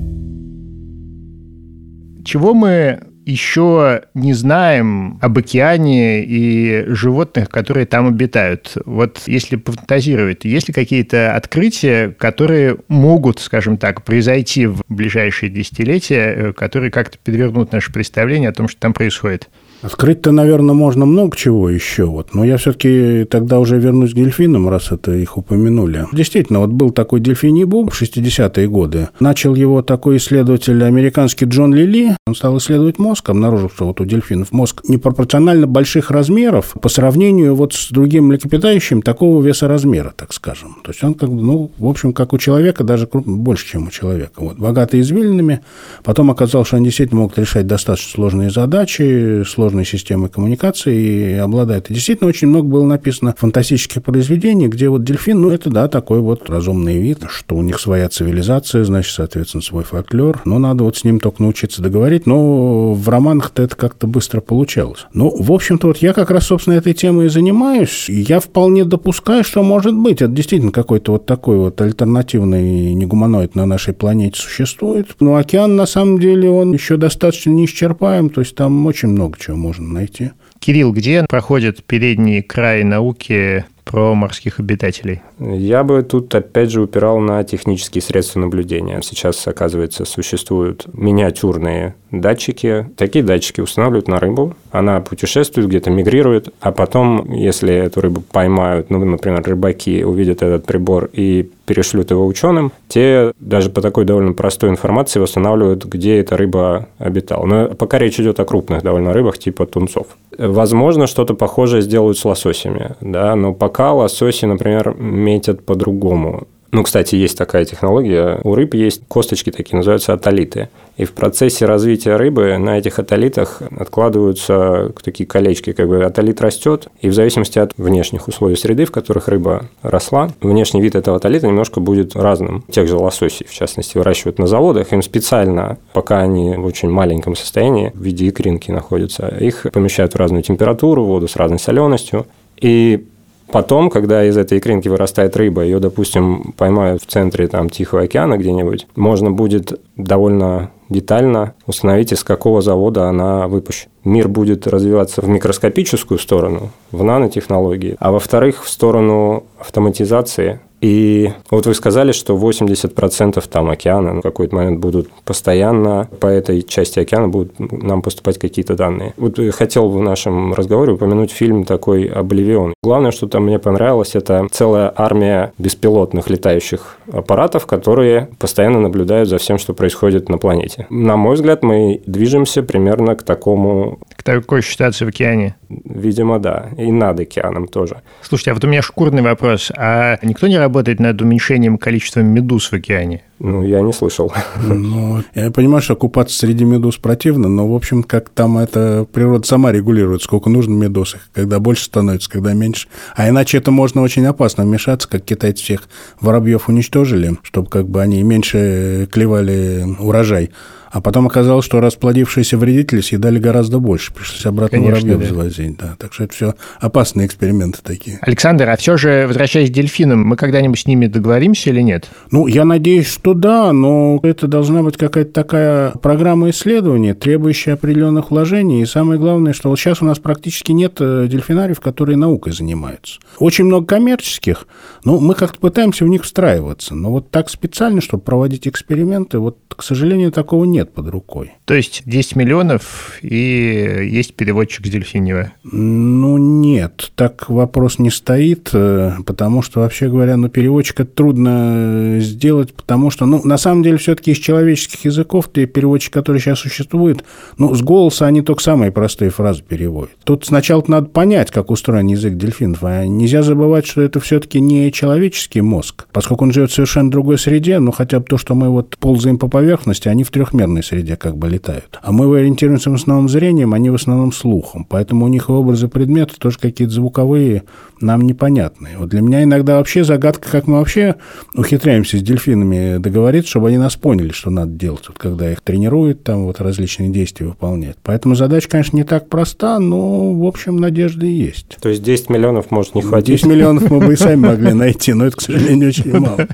Чего 2.25 2.55
мы 2.55 3.01
еще 3.25 4.03
не 4.15 4.33
знаем 4.33 5.19
об 5.21 5.39
океане 5.39 6.25
и 6.25 6.85
животных, 6.89 7.49
которые 7.51 7.87
там 7.87 8.09
обитают. 8.09 8.75
Вот 8.85 9.23
если 9.27 9.57
пофантазировать, 9.57 10.45
есть 10.45 10.69
ли 10.69 10.75
какие-то 10.75 11.37
открытия, 11.37 12.11
которые 12.11 12.79
могут, 12.89 13.39
скажем 13.39 13.77
так, 13.77 14.03
произойти 14.03 14.67
в 14.67 14.83
ближайшие 14.89 15.51
десятилетия, 15.51 16.35
э, 16.35 16.53
которые 16.53 16.91
как-то 16.91 17.19
подвернут 17.23 17.73
наше 17.73 17.93
представление 17.93 18.51
о 18.51 18.55
том, 18.55 18.69
что 18.69 18.81
там 18.81 18.93
происходит? 18.93 19.49
Открыть-то, 19.83 20.31
наверное, 20.31 20.75
можно 20.75 21.07
много 21.07 21.37
чего 21.37 21.69
еще, 21.69 22.05
вот, 22.05 22.35
но 22.35 22.45
я 22.45 22.57
все-таки 22.57 23.27
тогда 23.29 23.59
уже 23.59 23.79
вернусь 23.79 24.13
к 24.13 24.15
дельфинам, 24.15 24.69
раз 24.69 24.93
это 24.93 25.13
их 25.13 25.37
упомянули. 25.37 26.07
Действительно, 26.13 26.61
вот 26.61 26.71
был 26.71 26.91
такой 26.91 27.19
дельфиний 27.21 27.65
бог 27.65 27.93
в 27.93 28.01
60-е 28.01 28.69
годы. 28.69 29.09
Начал 29.19 29.55
его 29.57 29.83
такой 29.83 30.19
исследователь 30.19 30.83
американский 30.85 31.47
Джон 31.47 31.75
Лили. 31.75 32.17
Он 32.27 32.37
стал 32.37 32.59
исследовать 32.59 32.99
мозг, 32.99 33.29
обнаружил, 33.29 33.71
что 33.71 33.87
вот 33.87 34.01
у 34.01 34.05
дельфинов 34.05 34.53
мозг 34.53 34.83
непропорционально 34.87 35.67
больших 35.67 36.11
размеров 36.13 36.75
по 36.81 36.89
сравнению 36.89 37.57
вот 37.57 37.75
с 37.75 37.91
другим 37.91 38.27
млекопитающим 38.27 39.03
такого 39.03 39.43
веса 39.43 39.67
размера, 39.67 40.15
так 40.17 40.33
скажем. 40.33 40.77
То 40.85 40.93
есть 40.93 41.03
он 41.03 41.15
как 41.15 41.29
бы, 41.29 41.43
ну, 41.43 41.71
в 41.77 41.87
общем, 41.87 42.13
как 42.13 42.33
у 42.33 42.39
человека, 42.39 42.85
даже 42.85 43.09
больше, 43.13 43.67
чем 43.67 43.89
у 43.89 43.91
человека. 43.91 44.35
Вот, 44.37 44.59
богатый 44.59 45.01
извилинами. 45.01 45.61
Потом 46.05 46.31
оказалось, 46.31 46.69
что 46.69 46.77
они 46.77 46.87
действительно 46.87 47.23
могут 47.23 47.39
решать 47.39 47.67
достаточно 47.67 48.13
сложные 48.13 48.51
задачи, 48.51 49.43
сложные 49.45 49.72
сложной 49.73 49.87
системой 49.87 50.29
коммуникации 50.29 51.33
и 51.33 51.35
обладает. 51.35 51.91
И 51.91 51.95
действительно 51.95 52.29
очень 52.29 52.49
много 52.49 52.69
было 52.69 52.85
написано 52.85 53.35
фантастических 53.39 54.03
произведений, 54.03 54.69
где 54.69 54.89
вот 54.89 55.03
дельфин, 55.03 55.41
ну, 55.41 55.51
это, 55.51 55.71
да, 55.71 55.89
такой 55.89 56.21
вот 56.21 56.51
разумный 56.51 56.99
вид, 56.99 57.21
что 57.29 57.57
у 57.57 57.63
них 57.63 57.81
своя 57.81 58.09
цивилизация, 58.11 58.85
значит, 58.85 59.15
соответственно, 59.15 59.63
свой 59.63 59.85
фольклор. 59.85 60.43
Но 60.45 60.59
надо 60.59 60.85
вот 60.85 60.99
с 60.99 61.05
ним 61.05 61.21
только 61.21 61.43
научиться 61.43 61.81
договорить. 61.81 62.27
Но 62.27 62.93
в 62.93 63.09
романах-то 63.09 63.63
это 63.63 63.75
как-то 63.75 64.07
быстро 64.07 64.41
получалось. 64.43 65.07
Ну, 65.15 65.35
в 65.35 65.51
общем-то, 65.51 65.87
вот 65.87 65.99
я 65.99 66.13
как 66.13 66.31
раз, 66.31 66.47
собственно, 66.47 66.75
этой 66.75 66.93
темой 66.93 67.27
и 67.27 67.31
занимаюсь. 67.31 68.11
И 68.11 68.21
я 68.21 68.41
вполне 68.41 68.85
допускаю, 68.85 69.43
что, 69.43 69.63
может 69.63 69.95
быть, 69.95 70.21
это 70.21 70.33
действительно 70.33 70.73
какой-то 70.73 71.13
вот 71.13 71.25
такой 71.25 71.57
вот 71.57 71.81
альтернативный 71.81 72.93
негуманоид 72.93 73.55
на 73.55 73.65
нашей 73.65 73.95
планете 73.95 74.39
существует. 74.39 75.09
Но 75.21 75.37
океан, 75.37 75.77
на 75.77 75.87
самом 75.87 76.19
деле, 76.19 76.51
он 76.51 76.73
еще 76.73 76.99
достаточно 76.99 77.51
неисчерпаем, 77.51 78.29
то 78.29 78.43
есть 78.43 78.55
там 78.55 78.87
очень 78.87 79.09
много 79.09 79.39
чего 79.39 79.62
можно 79.63 79.89
найти. 79.89 80.33
Кирилл, 80.59 80.93
где 80.93 81.25
проходит 81.29 81.83
передний 81.85 82.43
край 82.43 82.85
науки 82.85 83.65
про 83.85 84.15
морских 84.15 84.61
обитателей? 84.61 85.23
Я 85.39 85.83
бы 85.85 86.03
тут 86.03 86.35
опять 86.35 86.71
же 86.71 86.83
упирал 86.83 87.19
на 87.19 87.43
технические 87.45 88.03
средства 88.03 88.41
наблюдения. 88.41 89.01
Сейчас, 89.03 89.47
оказывается, 89.47 90.05
существуют 90.05 90.87
миниатюрные 90.93 91.95
датчики. 92.11 92.89
Такие 92.97 93.25
датчики 93.25 93.61
устанавливают 93.61 94.09
на 94.09 94.21
рыбу. 94.21 94.55
Она 94.71 95.01
путешествует, 95.01 95.69
где-то 95.69 95.91
мигрирует, 95.91 96.55
а 96.61 96.73
потом, 96.73 97.33
если 97.33 97.75
эту 97.75 98.01
рыбу 98.01 98.21
поймают, 98.21 98.91
ну, 98.91 99.05
например, 99.05 99.43
рыбаки 99.43 100.05
увидят 100.05 100.43
этот 100.43 100.65
прибор 100.65 101.11
и 101.13 101.51
перешлют 101.67 102.11
его 102.11 102.27
ученым, 102.27 102.73
те 102.89 103.33
даже 103.41 103.71
по 103.71 103.81
такой 103.81 104.05
довольно 104.05 104.33
простой 104.33 104.71
информации 104.71 105.21
восстанавливают, 105.21 105.85
где 105.85 106.19
эта 106.19 106.37
рыба 106.37 106.89
обитала. 106.99 107.47
Но 107.47 107.69
пока 107.69 107.99
речь 107.99 108.19
идет 108.21 108.41
о 108.41 108.45
крупных 108.45 108.83
довольно 108.83 109.13
рыбах, 109.13 109.39
типа 109.39 109.67
тунцов. 109.67 110.07
Возможно, 110.37 111.07
что-то 111.07 111.35
похожее 111.35 111.83
сделают 111.83 112.19
с 112.19 112.25
лососями, 112.25 112.97
да, 113.01 113.37
но 113.37 113.53
пока 113.53 113.93
лососи, 113.93 114.47
например, 114.47 114.95
метят 114.99 115.65
по-другому. 115.65 116.47
Ну, 116.73 116.83
кстати, 116.85 117.17
есть 117.17 117.37
такая 117.37 117.67
технология. 117.67 118.41
У 118.45 118.55
рыб 118.55 118.73
есть 118.73 119.03
косточки 119.07 119.51
такие, 119.51 119.77
называются 119.77 120.15
атолиты. 120.15 120.71
И 120.97 121.05
в 121.05 121.13
процессе 121.13 121.67
развития 121.67 122.17
рыбы 122.17 122.57
на 122.57 122.79
этих 122.79 122.99
атолитах 122.99 123.61
откладываются 123.79 124.91
такие 125.05 125.27
колечки, 125.27 125.73
как 125.73 125.87
бы 125.87 126.03
атолит 126.03 126.41
растет, 126.41 126.89
и 127.03 127.11
в 127.11 127.15
зависимости 127.15 127.59
от 127.59 127.73
внешних 127.77 128.27
условий 128.27 128.57
среды, 128.57 128.87
в 128.87 128.91
которых 128.91 129.29
рыба 129.29 129.67
росла, 129.83 130.31
внешний 130.41 130.81
вид 130.81 130.95
этого 130.95 131.19
атолита 131.19 131.47
немножко 131.47 131.79
будет 131.79 132.17
разным. 132.17 132.65
Тех 132.71 132.89
же 132.89 132.97
лососей, 132.97 133.47
в 133.47 133.53
частности, 133.53 133.99
выращивают 133.99 134.39
на 134.39 134.47
заводах, 134.47 134.95
им 134.95 135.03
специально, 135.03 135.77
пока 135.93 136.21
они 136.21 136.57
в 136.57 136.65
очень 136.65 136.89
маленьком 136.89 137.37
состоянии, 137.37 137.93
в 137.95 138.03
виде 138.03 138.31
икринки 138.31 138.71
находятся, 138.71 139.29
их 139.29 139.67
помещают 139.75 140.15
в 140.15 140.17
разную 140.17 140.43
температуру, 140.43 141.05
воду 141.05 141.29
с 141.29 141.37
разной 141.37 141.59
соленостью, 141.59 142.27
и 142.59 143.05
Потом, 143.53 143.91
когда 143.91 144.25
из 144.25 144.37
этой 144.39 144.59
икринки 144.59 144.89
вырастает 144.89 145.37
рыба, 145.37 145.63
ее, 145.63 145.79
допустим, 145.79 146.55
поймают 146.57 147.03
в 147.03 147.07
центре 147.07 147.49
там, 147.49 147.69
Тихого 147.69 148.03
океана 148.03 148.39
где-нибудь, 148.39 148.87
можно 148.97 149.31
будет 149.31 149.79
довольно 149.97 150.71
детально 150.89 151.55
установить, 151.67 152.13
из 152.13 152.25
какого 152.25 152.63
завода 152.63 153.09
она 153.09 153.49
выпущена. 153.49 153.91
Мир 154.05 154.29
будет 154.29 154.67
развиваться 154.67 155.21
в 155.21 155.29
микроскопическую 155.29 156.19
сторону, 156.19 156.71
в 156.91 157.05
нанотехнологии, 157.05 157.97
а 158.01 158.11
во-вторых, 158.11 158.65
в 158.65 158.71
сторону 158.71 159.45
автоматизации 159.59 160.61
и 160.83 161.31
вот 161.49 161.67
вы 161.67 161.75
сказали, 161.75 162.11
что 162.11 162.37
80% 162.37 163.43
там 163.49 163.71
океана 163.71 164.15
в 164.15 164.21
какой-то 164.21 164.57
момент 164.57 164.81
будут 164.81 165.09
постоянно 165.25 166.09
по 166.19 166.27
этой 166.27 166.63
части 166.63 166.99
океана 166.99 167.29
будут 167.29 167.53
нам 167.59 168.03
поступать 168.03 168.39
какие-то 168.39 168.75
данные. 168.75 169.15
Вот 169.17 169.39
хотел 169.55 169.89
в 169.89 170.03
нашем 170.03 170.53
разговоре 170.53 170.95
упомянуть 170.95 171.31
фильм 171.31 171.65
такой 171.65 172.07
«Обливион». 172.07 172.75
Главное, 172.83 173.13
что 173.13 173.29
там 173.29 173.45
мне 173.45 173.61
понравилось, 173.61 174.17
это 174.17 174.49
целая 174.51 174.93
армия 174.97 175.53
беспилотных 175.57 176.29
летающих 176.29 176.97
аппаратов, 177.13 177.67
которые 177.67 178.29
постоянно 178.41 178.81
наблюдают 178.81 179.29
за 179.29 179.39
всем, 179.39 179.59
что 179.59 179.75
происходит 179.75 180.29
на 180.29 180.37
планете. 180.37 180.87
На 180.91 181.17
мой 181.17 181.37
взгляд, 181.37 181.63
мы 181.63 182.03
движемся 182.07 182.65
примерно 182.65 183.15
к 183.15 183.23
такому... 183.23 184.01
К 184.17 184.25
такой 184.25 184.65
ситуации 184.65 185.05
в 185.05 185.09
океане? 185.09 185.55
Видимо, 185.69 186.41
да. 186.41 186.71
И 186.77 186.91
над 186.91 187.21
океаном 187.21 187.69
тоже. 187.69 188.03
Слушайте, 188.21 188.51
а 188.51 188.55
вот 188.55 188.65
у 188.65 188.67
меня 188.67 188.83
шкурный 188.83 189.23
вопрос. 189.23 189.71
А 189.77 190.19
никто 190.23 190.49
не 190.49 190.59
работает 190.59 190.72
над 191.01 191.21
уменьшением 191.23 191.79
количества 191.79 192.21
медуз 192.21 192.71
в 192.71 192.75
океане? 192.75 193.23
Ну, 193.45 193.65
я 193.65 193.81
не 193.81 193.93
слышал. 193.93 194.33
Ну, 194.63 195.25
я 195.35 195.51
понимаю, 195.51 195.83
что 195.83 195.97
купаться 195.97 196.39
среди 196.39 196.65
медуз 196.65 196.97
противно, 196.97 197.49
но, 197.49 197.69
в 197.69 197.75
общем, 197.75 198.05
как 198.05 198.29
там 198.29 198.57
это 198.57 199.05
природа 199.13 199.45
сама 199.45 199.73
регулирует, 199.73 200.23
сколько 200.23 200.49
нужно 200.49 200.75
медуз, 200.75 201.17
когда 201.35 201.59
больше 201.59 201.85
становится, 201.85 202.31
когда 202.31 202.53
меньше. 202.53 202.87
А 203.17 203.29
иначе 203.29 203.59
это 203.59 203.73
можно 203.73 204.01
очень 204.01 204.25
опасно 204.27 204.65
вмешаться, 204.65 205.09
как 205.09 205.25
китайцы 205.25 205.65
всех 205.65 205.89
воробьев 206.21 206.69
уничтожили, 206.69 207.37
чтобы 207.43 207.69
как 207.69 207.89
бы 207.89 208.01
они 208.01 208.23
меньше 208.23 209.09
клевали 209.11 209.87
урожай. 209.99 210.53
А 210.93 211.01
потом 211.01 211.27
оказалось, 211.27 211.65
что 211.65 211.81
расплодившиеся 211.81 212.59
вредители 212.59 213.01
съедали 213.01 213.39
гораздо 213.39 213.79
больше. 213.79 214.13
Пришлось 214.13 214.45
обратно 214.45 214.77
Конечно, 214.77 215.09
воробьев 215.09 215.21
да. 215.21 215.35
завозить. 215.35 215.77
Да. 215.79 215.97
Так 215.99 216.13
что 216.13 216.25
это 216.25 216.35
все 216.35 216.55
опасные 216.81 217.27
эксперименты 217.27 217.79
такие. 217.83 218.19
Александр, 218.21 218.69
а 218.69 218.77
все 218.77 218.99
же, 218.99 219.25
возвращаясь 219.27 219.71
к 219.71 219.73
дельфинам, 219.73 220.23
мы 220.23 220.37
когда-нибудь 220.37 220.79
с 220.79 220.87
ними 220.87 221.07
договоримся 221.07 221.71
или 221.71 221.81
нет? 221.81 222.11
Ну, 222.31 222.47
я 222.47 222.67
надеюсь, 222.67 223.09
что 223.11 223.32
да, 223.35 223.73
но 223.73 224.21
это 224.23 224.47
должна 224.47 224.83
быть 224.83 224.97
какая-то 224.97 225.33
такая 225.33 225.93
программа 225.93 226.51
исследования, 226.51 227.15
требующая 227.15 227.75
определенных 227.75 228.31
вложений. 228.31 228.83
И 228.83 228.87
самое 228.87 229.19
главное, 229.19 229.53
что 229.53 229.69
вот 229.69 229.79
сейчас 229.79 230.03
у 230.03 230.05
нас 230.05 230.19
практически 230.19 230.73
нет 230.73 230.97
э, 231.01 231.27
дельфинариев, 231.29 231.81
которые 231.81 232.17
наукой 232.17 232.53
занимаются. 232.53 233.21
Очень 233.39 233.65
много 233.65 233.87
коммерческих, 233.87 234.67
но 235.05 235.19
мы 235.19 235.35
как-то 235.35 235.59
пытаемся 235.59 236.05
в 236.05 236.09
них 236.09 236.23
встраиваться. 236.25 236.95
Но 236.95 237.11
вот 237.11 237.31
так 237.31 237.51
специально, 237.51 238.01
чтобы 238.01 238.23
проводить 238.23 238.69
эксперименты, 238.69 239.39
вот, 239.39 239.59
к 239.69 239.83
сожалению, 239.83 240.33
такого 240.33 240.65
нет 240.65 240.93
под 240.93 241.09
рукой. 241.09 241.53
То 241.65 241.75
есть 241.75 242.03
10 242.07 242.37
миллионов 242.37 243.19
и 243.23 244.09
есть 244.11 244.35
переводчик 244.35 244.87
с 244.87 244.91
Дельфинева? 244.91 245.53
Ну, 245.65 246.39
нет, 246.39 247.13
так 247.15 247.49
вопрос 247.49 247.99
не 247.99 248.11
стоит, 248.11 248.71
э, 248.73 249.13
потому 249.25 249.63
что, 249.63 249.81
вообще 249.81 250.09
говоря, 250.09 250.37
ну, 250.37 250.49
переводчика 250.49 251.05
трудно 251.05 252.17
сделать, 252.21 252.75
потому 252.75 253.11
что, 253.11 253.22
ну, 253.27 253.41
на 253.45 253.59
самом 253.59 253.83
деле, 253.83 253.97
все-таки 253.97 254.33
из 254.33 254.39
человеческих 254.39 255.05
языков 255.05 255.49
те 255.53 255.67
переводчики, 255.67 256.13
которые 256.13 256.41
сейчас 256.41 256.59
существуют, 256.59 257.25
ну, 257.59 257.75
с 257.75 257.83
голоса 257.83 258.27
они 258.27 258.43
только 258.43 258.63
самые 258.63 258.91
простые 258.91 259.31
фразы 259.31 259.63
переводят. 259.63 260.17
Тут 260.25 260.45
сначала 260.45 260.83
надо 260.89 261.07
понять, 261.07 261.51
как 261.51 261.71
устроен 261.71 262.09
язык 262.09 262.35
дельфинов, 262.35 262.81
а 262.83 263.07
нельзя 263.07 263.43
забывать, 263.43 263.87
что 263.87 264.03
это 264.03 264.21
все-таки 264.21 264.61
не 264.61 264.91
человеческий 264.93 265.61
мозг, 265.61 266.07
поскольку 266.13 266.45
он 266.45 266.53
живет 266.53 266.71
в 266.71 266.75
совершенно 266.75 267.11
другой 267.11 267.39
среде, 267.39 267.79
ну, 267.79 267.93
хотя 267.93 268.19
бы 268.19 268.27
то, 268.27 268.37
что 268.37 268.55
мы 268.55 268.69
вот 268.69 268.97
ползаем 268.99 269.39
по 269.39 269.49
поверхности, 269.49 270.09
они 270.09 270.25
в 270.25 270.31
информационной 270.73 270.83
среде 270.83 271.17
как 271.17 271.37
бы 271.37 271.49
летают. 271.49 271.99
А 272.03 272.13
мы 272.13 272.37
ориентируемся 272.37 272.91
в 272.91 272.95
основном 272.95 273.29
зрением, 273.29 273.75
они 273.75 273.91
в 273.91 273.95
основном 273.95 274.33
слухом. 274.33 274.85
Поэтому 274.89 275.25
у 275.25 275.29
них 275.29 275.51
образы 275.51 275.89
предметов 275.89 276.39
тоже 276.39 276.59
какие-то 276.59 276.95
звуковые 276.95 277.63
нам 278.01 278.23
непонятные. 278.23 278.99
Вот 278.99 279.11
для 279.11 279.21
меня 279.21 279.43
иногда 279.43 279.77
вообще 279.77 280.05
загадка, 280.05 280.51
как 280.51 280.67
мы 280.67 280.79
вообще 280.79 281.17
ухитряемся 281.55 282.19
с 282.19 282.23
дельфинами 282.23 282.99
договориться, 283.13 283.51
чтобы 283.51 283.69
они 283.69 283.77
нас 283.77 283.95
поняли, 283.95 284.33
что 284.33 284.51
надо 284.51 284.73
делать, 284.73 285.05
вот 285.07 285.19
когда 285.19 285.53
их 285.53 285.61
тренируют, 285.61 286.25
там 286.25 286.47
вот 286.47 286.61
различные 286.61 287.11
действия 287.11 287.47
выполняют. 287.47 287.99
Поэтому 288.03 288.35
задача, 288.35 288.69
конечно, 288.69 288.97
не 288.97 289.05
так 289.05 289.29
проста, 289.29 289.79
но, 289.79 290.33
в 290.33 290.47
общем, 290.47 290.79
надежды 290.79 291.27
есть. 291.27 291.77
То 291.81 291.91
есть 291.91 292.03
10 292.03 292.31
миллионов 292.31 292.71
может 292.71 292.95
не 292.95 293.03
хватить? 293.03 293.43
10 293.43 293.47
миллионов 293.47 293.91
мы 293.91 294.01
бы 294.01 294.15
и 294.15 294.17
сами 294.17 294.37
могли 294.37 294.73
найти, 294.73 295.13
но 295.13 295.27
это, 295.27 295.37
к 295.37 295.43
сожалению, 295.43 295.91
очень 295.91 296.19
мало. 296.19 296.49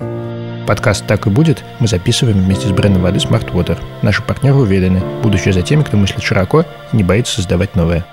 Подкаст 0.66 1.06
«Так 1.06 1.26
и 1.26 1.30
будет» 1.30 1.64
мы 1.80 1.86
записываем 1.86 2.44
вместе 2.44 2.68
с 2.68 2.72
брендом 2.72 3.02
воды 3.02 3.18
Smart 3.18 3.50
Water. 3.54 3.78
Наши 4.02 4.22
партнеры 4.22 4.56
уверены, 4.56 5.00
будущее 5.22 5.54
за 5.54 5.62
теми, 5.62 5.82
кто 5.82 5.96
мыслит 5.96 6.22
широко 6.22 6.66
и 6.92 6.96
не 6.96 7.04
боится 7.04 7.36
создавать 7.36 7.76
новое. 7.76 8.04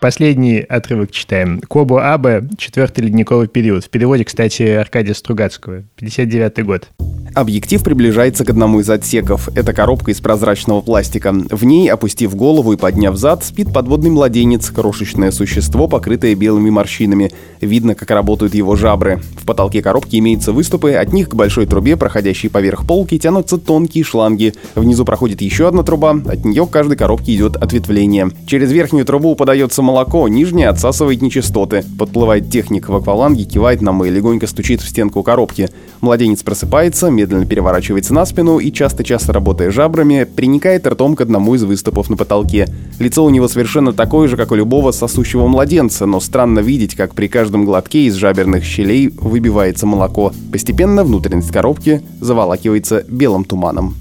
Последний 0.00 0.58
отрывок 0.60 1.10
читаем. 1.10 1.60
Кобо 1.66 2.12
Абе 2.12 2.44
«Четвертый 2.58 3.04
ледниковый 3.04 3.48
период». 3.48 3.84
В 3.84 3.88
переводе, 3.88 4.24
кстати, 4.24 4.62
Аркадия 4.62 5.14
Стругацкого. 5.14 5.84
59 5.96 6.64
год. 6.66 6.88
Объектив 7.34 7.82
приближается 7.82 8.44
к 8.44 8.50
одному 8.50 8.80
из 8.80 8.88
отсеков. 8.88 9.48
Это 9.54 9.72
коробка 9.74 10.10
из 10.10 10.20
прозрачного 10.20 10.80
пластика. 10.80 11.32
В 11.32 11.64
ней, 11.64 11.90
опустив 11.90 12.34
голову 12.34 12.72
и 12.72 12.76
подняв 12.76 13.16
зад, 13.16 13.44
спит 13.44 13.72
подводный 13.72 14.08
младенец, 14.08 14.70
крошечное 14.70 15.30
существо, 15.30 15.86
покрытое 15.86 16.34
белыми 16.34 16.70
морщинами. 16.70 17.32
Видно, 17.60 17.94
как 17.94 18.10
работают 18.10 18.54
его 18.54 18.74
жабры. 18.74 19.20
В 19.38 19.44
потолке 19.44 19.82
коробки 19.82 20.16
имеются 20.16 20.52
выступы, 20.52 20.92
от 20.92 21.12
них 21.12 21.28
к 21.28 21.34
большой 21.34 21.66
трубе, 21.66 21.96
проходящей 21.96 22.48
поверх 22.48 22.86
полки, 22.86 23.18
тянутся 23.18 23.58
тонкие 23.58 24.04
шланги. 24.04 24.54
Внизу 24.74 25.04
проходит 25.04 25.42
еще 25.42 25.68
одна 25.68 25.82
труба, 25.82 26.12
от 26.12 26.44
нее 26.44 26.66
к 26.66 26.70
каждой 26.70 26.96
коробке 26.96 27.34
идет 27.34 27.56
ответвление. 27.56 28.30
Через 28.46 28.72
верхнюю 28.72 29.04
трубу 29.04 29.34
подается 29.34 29.82
молоко, 29.86 30.26
нижняя 30.28 30.70
отсасывает 30.70 31.22
нечистоты. 31.22 31.84
Подплывает 31.98 32.50
техник 32.50 32.88
в 32.88 32.94
акваланге, 32.94 33.44
кивает 33.44 33.80
нам 33.80 34.04
и 34.04 34.10
легонько 34.10 34.46
стучит 34.46 34.82
в 34.82 34.88
стенку 34.88 35.22
коробки. 35.22 35.70
Младенец 36.00 36.42
просыпается, 36.42 37.08
медленно 37.08 37.46
переворачивается 37.46 38.12
на 38.12 38.26
спину 38.26 38.58
и, 38.58 38.72
часто-часто 38.72 39.32
работая 39.32 39.70
жабрами, 39.70 40.24
приникает 40.24 40.86
ртом 40.86 41.14
к 41.14 41.20
одному 41.20 41.54
из 41.54 41.62
выступов 41.62 42.10
на 42.10 42.16
потолке. 42.16 42.66
Лицо 42.98 43.24
у 43.24 43.30
него 43.30 43.48
совершенно 43.48 43.92
такое 43.92 44.28
же, 44.28 44.36
как 44.36 44.50
у 44.50 44.56
любого 44.56 44.90
сосущего 44.90 45.46
младенца, 45.46 46.04
но 46.04 46.20
странно 46.20 46.58
видеть, 46.58 46.96
как 46.96 47.14
при 47.14 47.28
каждом 47.28 47.64
глотке 47.64 48.06
из 48.06 48.14
жаберных 48.14 48.64
щелей 48.64 49.08
выбивается 49.08 49.86
молоко. 49.86 50.32
Постепенно 50.50 51.04
внутренность 51.04 51.52
коробки 51.52 52.02
заволакивается 52.20 53.04
белым 53.08 53.44
туманом. 53.44 53.94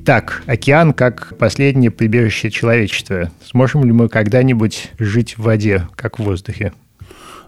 Итак, 0.00 0.44
океан 0.46 0.92
как 0.92 1.36
последнее 1.38 1.90
прибежище 1.90 2.52
человечества. 2.52 3.32
Сможем 3.44 3.84
ли 3.84 3.90
мы 3.90 4.08
когда-нибудь 4.08 4.92
жить 4.96 5.36
в 5.36 5.42
воде, 5.42 5.88
как 5.96 6.20
в 6.20 6.22
воздухе? 6.22 6.72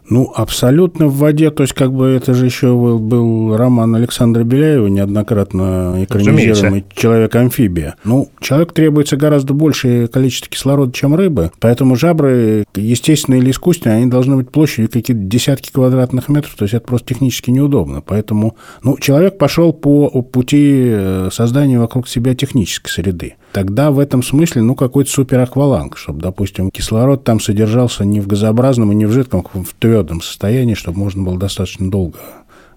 Ну, 0.08 0.32
абсолютно 0.34 1.06
в 1.06 1.16
воде. 1.16 1.50
То 1.50 1.62
есть, 1.62 1.72
как 1.72 1.92
бы 1.92 2.06
это 2.08 2.34
же 2.34 2.46
еще 2.46 2.68
был, 2.68 2.98
был 2.98 3.56
роман 3.56 3.94
Александра 3.94 4.44
Беляева, 4.44 4.86
неоднократно 4.86 5.96
экранизируемый 6.04 6.84
«Человек-амфибия». 6.94 7.96
Ну, 8.04 8.28
человек 8.40 8.72
требуется 8.72 9.16
гораздо 9.16 9.54
большее 9.54 10.08
количество 10.08 10.50
кислорода, 10.50 10.92
чем 10.92 11.14
рыбы, 11.14 11.50
поэтому 11.60 11.96
жабры, 11.96 12.64
естественные 12.74 13.40
или 13.40 13.50
искусственные, 13.50 13.98
они 13.98 14.10
должны 14.10 14.36
быть 14.36 14.50
площадью 14.50 14.90
какие-то 14.90 15.22
десятки 15.22 15.70
квадратных 15.70 16.28
метров, 16.28 16.54
то 16.56 16.64
есть 16.64 16.74
это 16.74 16.86
просто 16.86 17.08
технически 17.14 17.50
неудобно. 17.50 18.00
Поэтому, 18.00 18.56
ну, 18.82 18.96
человек 18.98 19.38
пошел 19.38 19.72
по 19.72 20.08
пути 20.22 20.86
э, 20.90 21.28
создания 21.32 21.78
вокруг 21.78 22.08
себя 22.08 22.34
технической 22.34 22.90
среды 22.90 23.34
тогда 23.52 23.90
в 23.90 23.98
этом 23.98 24.22
смысле, 24.22 24.62
ну, 24.62 24.74
какой-то 24.74 25.10
суперакваланг, 25.10 25.96
чтобы, 25.96 26.20
допустим, 26.20 26.70
кислород 26.70 27.24
там 27.24 27.40
содержался 27.40 28.04
не 28.04 28.20
в 28.20 28.26
газообразном 28.26 28.92
и 28.92 28.94
не 28.94 29.06
в 29.06 29.12
жидком, 29.12 29.46
а 29.52 29.62
в 29.62 29.74
твердом 29.78 30.22
состоянии, 30.22 30.74
чтобы 30.74 30.98
можно 30.98 31.22
было 31.22 31.38
достаточно 31.38 31.90
долго 31.90 32.18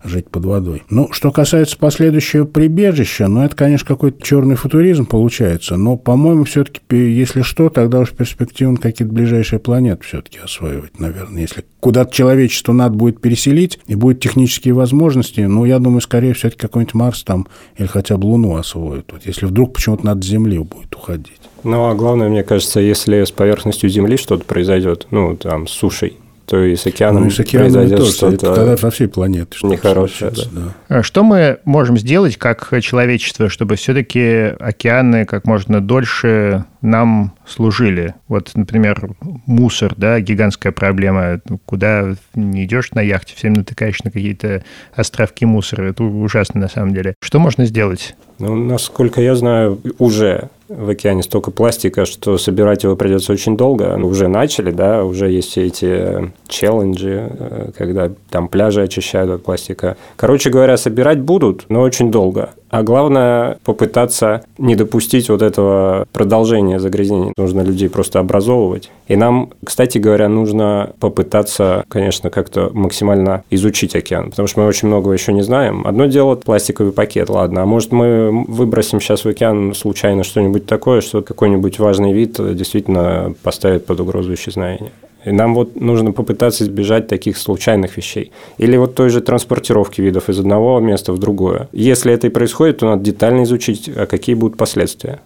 жить 0.04 0.30
под 0.30 0.46
водой. 0.46 0.84
Ну, 0.90 1.10
что 1.12 1.32
касается 1.32 1.78
последующего 1.78 2.46
прибежища, 2.46 3.28
ну, 3.28 3.42
это, 3.44 3.56
конечно, 3.56 3.88
какой-то 3.88 4.22
черный 4.24 4.56
футуризм 4.56 5.06
получается, 5.06 5.78
но, 5.78 5.98
по-моему, 5.98 6.44
все-таки, 6.44 6.82
если 6.92 7.42
что, 7.42 7.70
тогда 7.70 8.00
уж 8.00 8.12
перспективно 8.12 8.78
какие-то 8.78 9.14
ближайшие 9.14 9.60
планеты 9.60 10.04
все-таки 10.04 10.40
осваивать, 10.40 11.00
наверное. 11.00 11.42
Если 11.42 11.64
куда-то 11.80 12.14
человечество 12.14 12.74
надо 12.74 12.96
будет 12.96 13.22
переселить, 13.22 13.80
и 13.88 13.96
будут 13.96 14.20
технические 14.20 14.74
возможности, 14.74 15.42
ну, 15.42 15.66
я 15.66 15.80
думаю, 15.80 16.02
скорее 16.02 16.34
все-таки 16.34 16.62
какой-нибудь 16.62 16.94
Марс 16.94 17.24
там 17.24 17.48
или 17.78 17.88
хотя 17.88 18.18
бы 18.18 18.26
Луну 18.26 18.56
освоят. 18.56 19.12
Вот 19.12 19.26
если 19.26 19.46
вдруг 19.46 19.74
почему-то 19.74 20.06
надо 20.06 20.26
Земли 20.26 20.58
будет 20.60 20.96
уходить. 20.96 21.42
Ну, 21.64 21.86
а 21.86 21.96
главное, 21.96 22.30
мне 22.30 22.44
кажется, 22.44 22.80
если 22.80 23.24
с 23.24 23.32
поверхностью 23.32 23.90
Земли 23.90 24.18
что-то 24.18 24.44
произойдет, 24.44 25.08
ну, 25.12 25.36
там, 25.38 25.68
с 25.68 25.72
сушей, 25.72 26.18
то 26.46 26.64
и 26.64 26.76
с 26.76 26.86
океаном, 26.86 27.24
ну, 27.24 27.28
и 27.28 27.32
с 27.32 27.40
океаном 27.40 27.74
произойдет 27.74 28.08
что-то 28.08 28.54
тогда 28.56 28.78
со 28.78 28.92
всей 28.92 29.08
планеты. 29.08 29.58
Что 29.58 29.68
нехорошее, 29.68 30.32
да. 30.32 30.44
да. 30.52 30.98
А 30.98 31.04
что 31.04 31.24
мы 31.24 31.60
можем 31.66 31.98
сделать 31.98 32.38
как 32.38 32.70
человечество, 32.82 33.50
чтобы 33.50 33.76
все-таки 33.76 34.54
океаны 34.60 35.26
как 35.26 35.46
можно 35.46 35.82
дольше 35.82 36.66
нам 36.82 37.34
служили? 37.48 38.16
Вот, 38.28 38.52
например, 38.56 39.12
мусор, 39.46 39.94
да, 39.96 40.20
гигантская 40.20 40.72
проблема. 40.72 41.40
Куда 41.66 42.16
не 42.36 42.66
идешь 42.66 42.92
на 42.92 43.02
яхте, 43.02 43.36
всем 43.36 43.54
натыкаешь 43.54 44.04
на 44.04 44.12
какие-то 44.12 44.64
островки 44.96 45.46
мусора. 45.46 45.90
Это 45.90 46.04
ужасно 46.04 46.62
на 46.62 46.68
самом 46.68 46.94
деле. 46.94 47.16
Что 47.22 47.40
можно 47.40 47.66
сделать? 47.66 48.16
Ну, 48.40 48.56
насколько 48.56 49.22
я 49.22 49.36
знаю, 49.36 49.80
уже 50.00 50.50
в 50.78 50.90
океане 50.90 51.24
столько 51.24 51.52
пластика, 51.52 52.06
что 52.06 52.38
собирать 52.38 52.84
его 52.84 52.96
придется 52.96 53.34
очень 53.34 53.58
долго. 53.58 53.96
Ну, 53.98 54.08
уже 54.08 54.28
начали, 54.28 54.72
да, 54.72 55.04
уже 55.04 55.30
есть 55.30 55.50
все 55.50 55.66
эти 55.66 55.86
э, 55.86 56.28
челленджи, 56.48 57.30
э, 57.30 57.72
когда 57.78 58.12
там 58.30 58.48
пляжи 58.48 58.82
очищают 58.82 59.30
от 59.32 59.44
пластика. 59.44 59.98
Короче 60.16 60.50
говоря, 60.50 60.78
собирать 60.78 61.22
будут, 61.22 61.66
но 61.70 61.82
очень 61.82 62.12
долго. 62.12 62.52
А 62.74 62.82
главное 62.82 63.60
попытаться 63.64 64.46
не 64.58 64.76
допустить 64.76 65.30
вот 65.30 65.44
этого 65.44 66.08
продолжения 66.12 66.80
загрязнений. 66.80 67.32
Нужно 67.38 67.62
людей 67.62 67.88
просто 67.88 68.18
образовывать. 68.18 68.90
И 69.08 69.16
нам, 69.16 69.52
кстати 69.64 70.00
говоря, 70.00 70.28
нужно 70.28 70.90
попытаться, 71.00 71.86
конечно, 71.88 72.32
как-то 72.32 72.72
максимально 72.74 73.44
изучить 73.52 73.96
океан, 73.96 74.32
потому 74.32 74.48
что 74.48 74.62
мы 74.62 74.66
очень 74.66 74.88
много 74.88 75.12
еще 75.12 75.34
не 75.34 75.44
знаем. 75.44 75.86
Одно 75.86 76.08
дело 76.08 76.34
пластиковый 76.34 76.94
пакет, 76.94 77.30
ладно, 77.30 77.62
а 77.62 77.68
может 77.68 77.92
мы 77.92 78.44
выбросим 78.48 79.00
сейчас 79.00 79.24
в 79.24 79.28
океан 79.28 79.76
случайно 79.76 80.24
что-нибудь 80.24 80.66
такое, 80.66 81.02
что 81.02 81.22
какой-нибудь 81.22 81.78
важный 81.78 82.12
вид 82.12 82.38
действительно 82.56 83.36
поставит 83.44 83.86
под 83.86 84.00
угрозу 84.00 84.34
исчезновения. 84.34 84.90
И 85.26 85.32
нам 85.32 85.54
вот 85.56 85.80
нужно 85.80 86.12
попытаться 86.12 86.64
избежать 86.64 87.08
таких 87.08 87.38
случайных 87.38 87.98
вещей. 87.98 88.32
Или 88.58 88.78
вот 88.78 88.96
той 88.96 89.10
же 89.10 89.22
транспортировки 89.22 90.02
видов 90.02 90.30
из 90.30 90.40
одного 90.40 90.80
места 90.80 91.14
в 91.14 91.20
другое. 91.20 91.70
Если 91.72 92.14
это 92.14 92.28
и 92.28 92.30
происходит, 92.30 92.80
то 92.80 92.88
надо 92.88 93.04
детально 93.04 93.44
изучить, 93.44 93.90
а 93.96 94.06
какие 94.06 94.36
будут 94.36 94.58
последствия. 94.58 95.22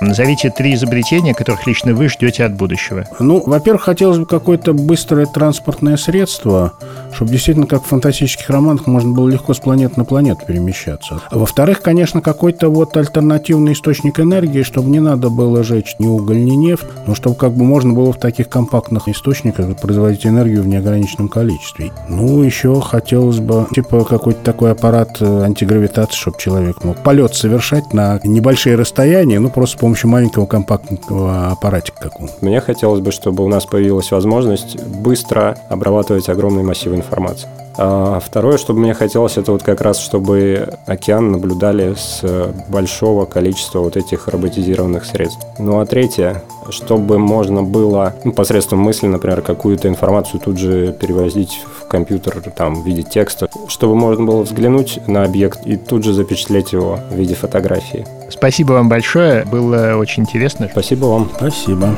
Назовите 0.00 0.50
три 0.50 0.74
изобретения, 0.74 1.32
которых 1.34 1.66
лично 1.66 1.94
вы 1.94 2.08
ждете 2.08 2.44
от 2.44 2.54
будущего. 2.54 3.06
Ну, 3.18 3.42
во-первых, 3.44 3.82
хотелось 3.82 4.18
бы 4.18 4.26
какое-то 4.26 4.74
быстрое 4.74 5.26
транспортное 5.26 5.96
средство, 5.96 6.74
чтобы 7.14 7.30
действительно, 7.30 7.66
как 7.66 7.82
в 7.82 7.86
фантастических 7.86 8.50
романах, 8.50 8.86
можно 8.86 9.12
было 9.12 9.28
легко 9.28 9.54
с 9.54 9.58
планеты 9.58 9.94
на 9.96 10.04
планету 10.04 10.40
перемещаться. 10.46 11.22
А 11.30 11.38
во-вторых, 11.38 11.80
конечно, 11.80 12.20
какой-то 12.20 12.68
вот 12.68 12.96
альтернативный 12.96 13.72
источник 13.72 14.20
энергии, 14.20 14.62
чтобы 14.62 14.90
не 14.90 15.00
надо 15.00 15.30
было 15.30 15.64
жечь 15.64 15.96
ни 15.98 16.06
уголь, 16.06 16.44
ни 16.44 16.54
нефть, 16.54 16.84
но 17.06 17.14
чтобы 17.14 17.36
как 17.36 17.52
бы 17.52 17.64
можно 17.64 17.94
было 17.94 18.12
в 18.12 18.18
таких 18.18 18.48
компактных 18.48 19.08
источниках 19.08 19.76
производить 19.78 20.26
энергию 20.26 20.62
в 20.62 20.68
неограниченном 20.68 21.28
количестве. 21.28 21.90
Ну, 22.08 22.42
еще 22.42 22.80
хотелось 22.82 23.38
бы, 23.38 23.66
типа, 23.74 24.04
какой-то 24.04 24.40
такой 24.40 24.72
аппарат 24.72 25.16
э, 25.20 25.42
антигравитации, 25.42 26.16
чтобы 26.16 26.38
человек 26.38 26.84
мог 26.84 27.02
полет 27.02 27.34
совершать 27.34 27.94
на 27.94 28.20
небольшие 28.24 28.76
расстояния, 28.76 29.38
ну, 29.38 29.48
просто 29.48 29.78
помощью 29.86 30.10
маленького 30.10 30.46
компактного 30.46 31.52
аппаратика 31.52 32.10
какого-то. 32.10 32.34
Мне 32.40 32.60
хотелось 32.60 32.98
бы, 32.98 33.12
чтобы 33.12 33.44
у 33.44 33.48
нас 33.48 33.66
появилась 33.66 34.10
возможность 34.10 34.82
быстро 34.82 35.56
обрабатывать 35.68 36.28
огромные 36.28 36.64
массивы 36.64 36.96
информации. 36.96 37.48
А 37.78 38.20
второе, 38.20 38.58
что 38.58 38.72
бы 38.72 38.80
мне 38.80 38.94
хотелось, 38.94 39.36
это 39.36 39.52
вот 39.52 39.62
как 39.62 39.80
раз, 39.80 39.98
чтобы 39.98 40.68
океан 40.86 41.32
наблюдали 41.32 41.94
с 41.94 42.22
большого 42.68 43.26
количества 43.26 43.80
вот 43.80 43.96
этих 43.96 44.28
роботизированных 44.28 45.04
средств. 45.04 45.46
Ну 45.58 45.80
а 45.80 45.86
третье, 45.86 46.42
чтобы 46.70 47.18
можно 47.18 47.62
было 47.62 48.14
ну, 48.24 48.32
посредством 48.32 48.80
мысли, 48.80 49.06
например, 49.06 49.42
какую-то 49.42 49.88
информацию 49.88 50.40
тут 50.40 50.58
же 50.58 50.92
перевозить 50.92 51.60
в 51.80 51.86
компьютер 51.88 52.40
там, 52.56 52.82
в 52.82 52.86
виде 52.86 53.02
текста, 53.02 53.48
чтобы 53.68 53.94
можно 53.94 54.24
было 54.24 54.42
взглянуть 54.42 55.00
на 55.06 55.24
объект 55.24 55.66
и 55.66 55.76
тут 55.76 56.04
же 56.04 56.12
запечатлеть 56.12 56.72
его 56.72 56.98
в 57.10 57.14
виде 57.14 57.34
фотографии. 57.34 58.06
Спасибо 58.30 58.72
вам 58.72 58.88
большое, 58.88 59.44
было 59.44 59.96
очень 59.96 60.24
интересно. 60.24 60.68
Спасибо 60.70 61.06
вам. 61.06 61.30
Спасибо. 61.36 61.94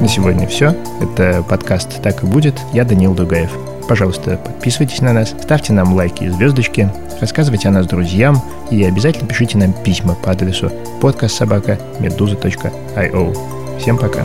На 0.00 0.06
сегодня 0.06 0.46
все. 0.46 0.76
Это 1.00 1.42
подкаст 1.42 2.00
«Так 2.02 2.22
и 2.22 2.26
будет». 2.26 2.54
Я 2.72 2.84
Данил 2.84 3.14
Дугаев. 3.14 3.50
Пожалуйста, 3.88 4.36
подписывайтесь 4.36 5.00
на 5.00 5.12
нас, 5.12 5.30
ставьте 5.30 5.72
нам 5.72 5.92
лайки 5.94 6.22
и 6.24 6.28
звездочки, 6.28 6.88
рассказывайте 7.20 7.66
о 7.68 7.72
нас 7.72 7.86
друзьям 7.86 8.40
и 8.70 8.84
обязательно 8.84 9.26
пишите 9.26 9.58
нам 9.58 9.72
письма 9.72 10.14
по 10.14 10.30
адресу 10.30 10.70
подкастсобака.медуза.io. 11.00 13.78
Всем 13.80 13.98
пока. 13.98 14.24